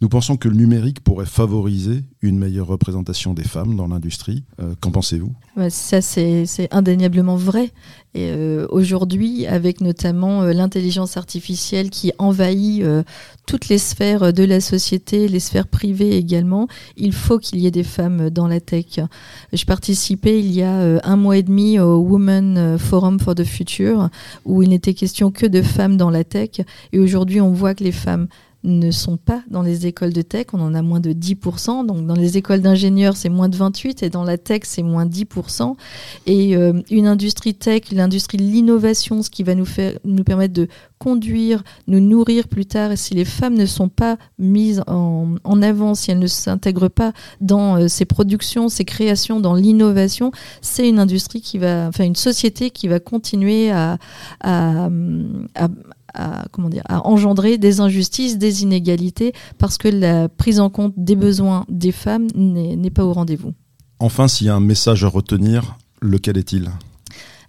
Nous 0.00 0.08
pensons 0.08 0.36
que 0.36 0.48
le 0.48 0.56
numérique 0.56 1.00
pourrait 1.00 1.26
favoriser 1.26 2.04
une 2.20 2.38
meilleure 2.38 2.66
représentation 2.66 3.34
des 3.34 3.44
femmes 3.44 3.76
dans 3.76 3.86
l'industrie. 3.86 4.44
Euh, 4.60 4.74
qu'en 4.80 4.90
pensez-vous? 4.90 5.32
Ça, 5.68 6.00
c'est 6.00 6.46
indéniablement 6.72 7.36
vrai. 7.36 7.70
Euh, 8.16 8.66
aujourd'hui, 8.70 9.46
avec 9.46 9.80
notamment 9.80 10.42
euh, 10.42 10.52
l'intelligence 10.52 11.16
artificielle 11.16 11.90
qui 11.90 12.12
envahit 12.18 12.84
toutes 13.46 13.68
les 13.68 13.78
sphères 13.78 14.32
de 14.32 14.44
la 14.44 14.60
société, 14.60 15.28
les 15.28 15.40
sphères 15.40 15.68
privées 15.68 16.16
également, 16.16 16.68
il 16.96 17.12
faut 17.12 17.38
qu'il 17.38 17.60
y 17.60 17.66
ait 17.66 17.70
des 17.70 17.84
femmes 17.84 18.30
dans 18.30 18.48
la 18.48 18.60
tech. 18.60 19.00
Je 19.52 19.64
participais 19.64 20.40
il 20.40 20.52
y 20.52 20.62
a 20.62 21.00
un 21.04 21.16
mois 21.16 21.36
et 21.36 21.42
demi 21.42 21.78
au 21.78 21.98
Women 21.98 22.78
Forum 22.78 23.20
for 23.20 23.34
the 23.34 23.44
Future, 23.44 24.08
où 24.44 24.62
il 24.62 24.70
n'était 24.70 24.94
question 24.94 25.30
que 25.30 25.46
de 25.46 25.62
femmes 25.62 25.96
dans 25.96 26.10
la 26.10 26.24
tech. 26.24 26.60
Et 26.92 26.98
aujourd'hui, 26.98 27.40
on 27.40 27.52
voit 27.52 27.74
que 27.74 27.84
les 27.84 27.92
femmes 27.92 28.28
ne 28.64 28.90
sont 28.90 29.16
pas 29.16 29.42
dans 29.50 29.62
les 29.62 29.86
écoles 29.86 30.12
de 30.12 30.22
tech. 30.22 30.46
On 30.52 30.60
en 30.60 30.74
a 30.74 30.82
moins 30.82 31.00
de 31.00 31.12
10%. 31.12 31.86
Donc 31.86 32.06
dans 32.06 32.14
les 32.14 32.38
écoles 32.38 32.60
d'ingénieurs, 32.60 33.16
c'est 33.16 33.28
moins 33.28 33.48
de 33.48 33.56
28 33.56 34.02
et 34.02 34.10
dans 34.10 34.24
la 34.24 34.38
tech, 34.38 34.62
c'est 34.64 34.82
moins 34.82 35.06
10%. 35.06 35.76
Et 36.26 36.56
euh, 36.56 36.80
une 36.90 37.06
industrie 37.06 37.54
tech, 37.54 37.82
l'industrie 37.92 38.38
de 38.38 38.42
l'innovation, 38.42 39.22
ce 39.22 39.30
qui 39.30 39.42
va 39.42 39.54
nous, 39.54 39.66
faire, 39.66 39.98
nous 40.04 40.24
permettre 40.24 40.54
de 40.54 40.68
conduire, 40.98 41.62
nous 41.86 42.00
nourrir 42.00 42.48
plus 42.48 42.64
tard. 42.64 42.92
Si 42.96 43.14
les 43.14 43.26
femmes 43.26 43.54
ne 43.54 43.66
sont 43.66 43.90
pas 43.90 44.16
mises 44.38 44.82
en, 44.86 45.36
avant, 45.62 45.94
si 45.94 46.10
elles 46.10 46.18
ne 46.18 46.26
s'intègrent 46.26 46.88
pas 46.88 47.12
dans 47.40 47.76
euh, 47.76 47.88
ces 47.88 48.06
productions, 48.06 48.68
ces 48.68 48.84
créations, 48.84 49.40
dans 49.40 49.54
l'innovation, 49.54 50.32
c'est 50.62 50.88
une 50.88 50.98
industrie 50.98 51.42
qui 51.42 51.58
va, 51.58 51.88
enfin 51.88 52.04
une 52.04 52.16
société 52.16 52.70
qui 52.70 52.88
va 52.88 53.00
continuer 53.00 53.70
à, 53.70 53.98
à, 54.40 54.88
à 55.54 55.68
à, 56.14 56.46
engendrer 57.06 57.58
des 57.58 57.80
injustices, 57.80 58.38
des 58.38 58.62
inégalités, 58.62 59.32
parce 59.58 59.78
que 59.78 59.88
la 59.88 60.28
prise 60.28 60.60
en 60.60 60.70
compte 60.70 60.94
des 60.96 61.16
besoins 61.16 61.64
des 61.68 61.92
femmes 61.92 62.26
n'est 62.34 62.90
pas 62.90 63.04
au 63.04 63.12
rendez-vous. 63.12 63.52
Enfin, 63.98 64.28
s'il 64.28 64.46
y 64.46 64.50
a 64.50 64.54
un 64.54 64.60
message 64.60 65.04
à 65.04 65.08
retenir, 65.08 65.76
lequel 66.00 66.36
est-il? 66.36 66.70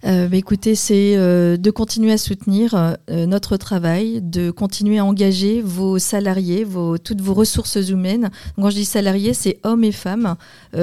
Euh, 0.04 0.28
bah, 0.28 0.36
écoutez, 0.36 0.74
c'est 0.74 1.16
euh, 1.16 1.56
de 1.56 1.70
continuer 1.70 2.12
à 2.12 2.18
soutenir 2.18 2.74
euh, 2.74 3.26
notre 3.26 3.56
travail, 3.56 4.20
de 4.22 4.50
continuer 4.50 4.98
à 4.98 5.04
engager 5.04 5.62
vos 5.62 5.98
salariés, 5.98 6.64
vos, 6.64 6.98
toutes 6.98 7.20
vos 7.20 7.34
ressources 7.34 7.76
humaines. 7.88 8.30
quand 8.56 8.70
je 8.70 8.76
dis 8.76 8.84
salariés, 8.84 9.34
c'est 9.34 9.58
hommes 9.62 9.84
et 9.84 9.92
femmes, 9.92 10.36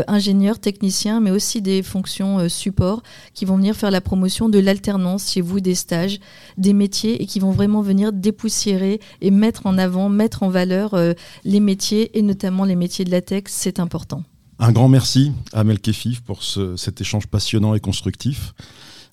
ingénieurs, 0.07 0.59
techniciens, 0.59 1.19
mais 1.19 1.31
aussi 1.31 1.61
des 1.61 1.83
fonctions 1.83 2.47
support 2.49 3.03
qui 3.33 3.45
vont 3.45 3.57
venir 3.57 3.75
faire 3.75 3.91
la 3.91 4.01
promotion 4.01 4.49
de 4.49 4.59
l'alternance 4.59 5.31
chez 5.31 5.41
vous, 5.41 5.59
des 5.59 5.75
stages, 5.75 6.19
des 6.57 6.73
métiers 6.73 7.21
et 7.21 7.25
qui 7.25 7.39
vont 7.39 7.51
vraiment 7.51 7.81
venir 7.81 8.11
dépoussiérer 8.11 8.99
et 9.21 9.31
mettre 9.31 9.65
en 9.65 9.77
avant, 9.77 10.09
mettre 10.09 10.43
en 10.43 10.49
valeur 10.49 10.95
les 11.43 11.59
métiers 11.59 12.17
et 12.17 12.21
notamment 12.21 12.65
les 12.65 12.75
métiers 12.75 13.05
de 13.05 13.11
la 13.11 13.21
tech. 13.21 13.43
C'est 13.47 13.79
important. 13.79 14.23
Un 14.59 14.71
grand 14.71 14.89
merci 14.89 15.31
à 15.51 15.63
Kefif 15.63 16.21
pour 16.21 16.43
cet 16.43 17.01
échange 17.01 17.27
passionnant 17.27 17.75
et 17.75 17.79
constructif. 17.79 18.53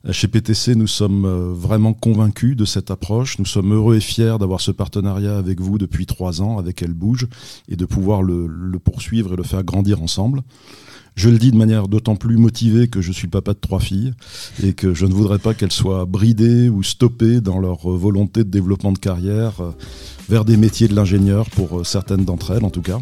Chez 0.09 0.29
PTC, 0.29 0.77
nous 0.77 0.87
sommes 0.87 1.27
euh, 1.27 1.53
vraiment 1.53 1.93
convaincus 1.93 2.57
de 2.57 2.65
cette 2.65 2.91
approche. 2.91 3.39
Nous 3.39 3.45
sommes 3.45 3.75
heureux 3.75 3.97
et 3.97 4.01
fiers 4.01 4.37
d'avoir 4.41 4.63
ce 4.63 4.71
partenariat 4.71 5.37
avec 5.37 5.61
vous 5.61 5.77
depuis 5.77 6.07
trois 6.07 6.41
ans, 6.41 6.59
avec 6.59 6.81
Elle 6.81 6.95
Bouge, 6.95 7.29
et 7.69 7.77
de 7.77 7.85
pouvoir 7.85 8.23
le, 8.23 8.49
poursuivre 8.83 9.35
et 9.35 9.37
le 9.37 9.43
faire 9.43 9.63
grandir 9.63 10.03
ensemble. 10.03 10.41
Je 11.17 11.29
le 11.29 11.39
dis 11.39 11.51
de 11.51 11.57
manière 11.57 11.87
d'autant 11.87 12.17
plus 12.17 12.39
motivée 12.39 12.89
que 12.89 13.03
je 13.03 13.13
suis 13.13 13.29
papa 13.29 13.53
de 13.53 13.59
trois 13.59 13.81
filles 13.81 14.15
et 14.63 14.73
que 14.73 14.95
je 14.95 15.05
ne 15.05 15.13
voudrais 15.13 15.39
pas 15.39 15.53
qu'elles 15.53 15.73
soient 15.73 16.07
bridées 16.07 16.71
ou 16.71 16.83
stoppées 16.83 17.43
dans 17.43 17.59
leur 17.59 17.87
volonté 17.91 18.43
de 18.43 18.49
développement 18.49 18.93
de 18.93 18.99
carrière 18.99 19.61
euh, 19.61 19.73
vers 20.31 20.47
des 20.47 20.57
métiers 20.57 20.89
de 20.89 20.95
l'ingénieur, 20.95 21.51
pour 21.51 21.81
euh, 21.81 21.85
certaines 21.85 22.25
d'entre 22.25 22.53
elles 22.53 22.65
en 22.65 22.71
tout 22.71 22.81
cas. 22.81 23.01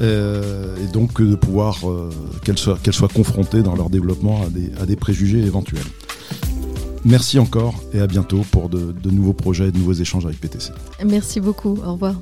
Et 0.00 0.92
donc 0.92 1.20
de 1.20 1.34
pouvoir 1.34 1.78
qu'elles 2.44 2.58
soient, 2.58 3.08
confrontées 3.12 3.62
dans 3.62 3.74
leur 3.74 3.90
développement 3.90 4.42
à 4.42 4.48
des, 4.48 4.70
à 4.80 4.86
des 4.86 4.96
préjugés 4.96 5.38
éventuels. 5.40 5.86
Merci 7.04 7.38
encore 7.38 7.74
et 7.92 8.00
à 8.00 8.06
bientôt 8.06 8.42
pour 8.50 8.68
de, 8.70 8.92
de 8.92 9.10
nouveaux 9.10 9.34
projets 9.34 9.68
et 9.68 9.72
de 9.72 9.78
nouveaux 9.78 9.92
échanges 9.92 10.24
avec 10.24 10.40
PTC. 10.40 10.72
Merci 11.04 11.40
beaucoup. 11.40 11.78
Au 11.84 11.92
revoir. 11.92 12.14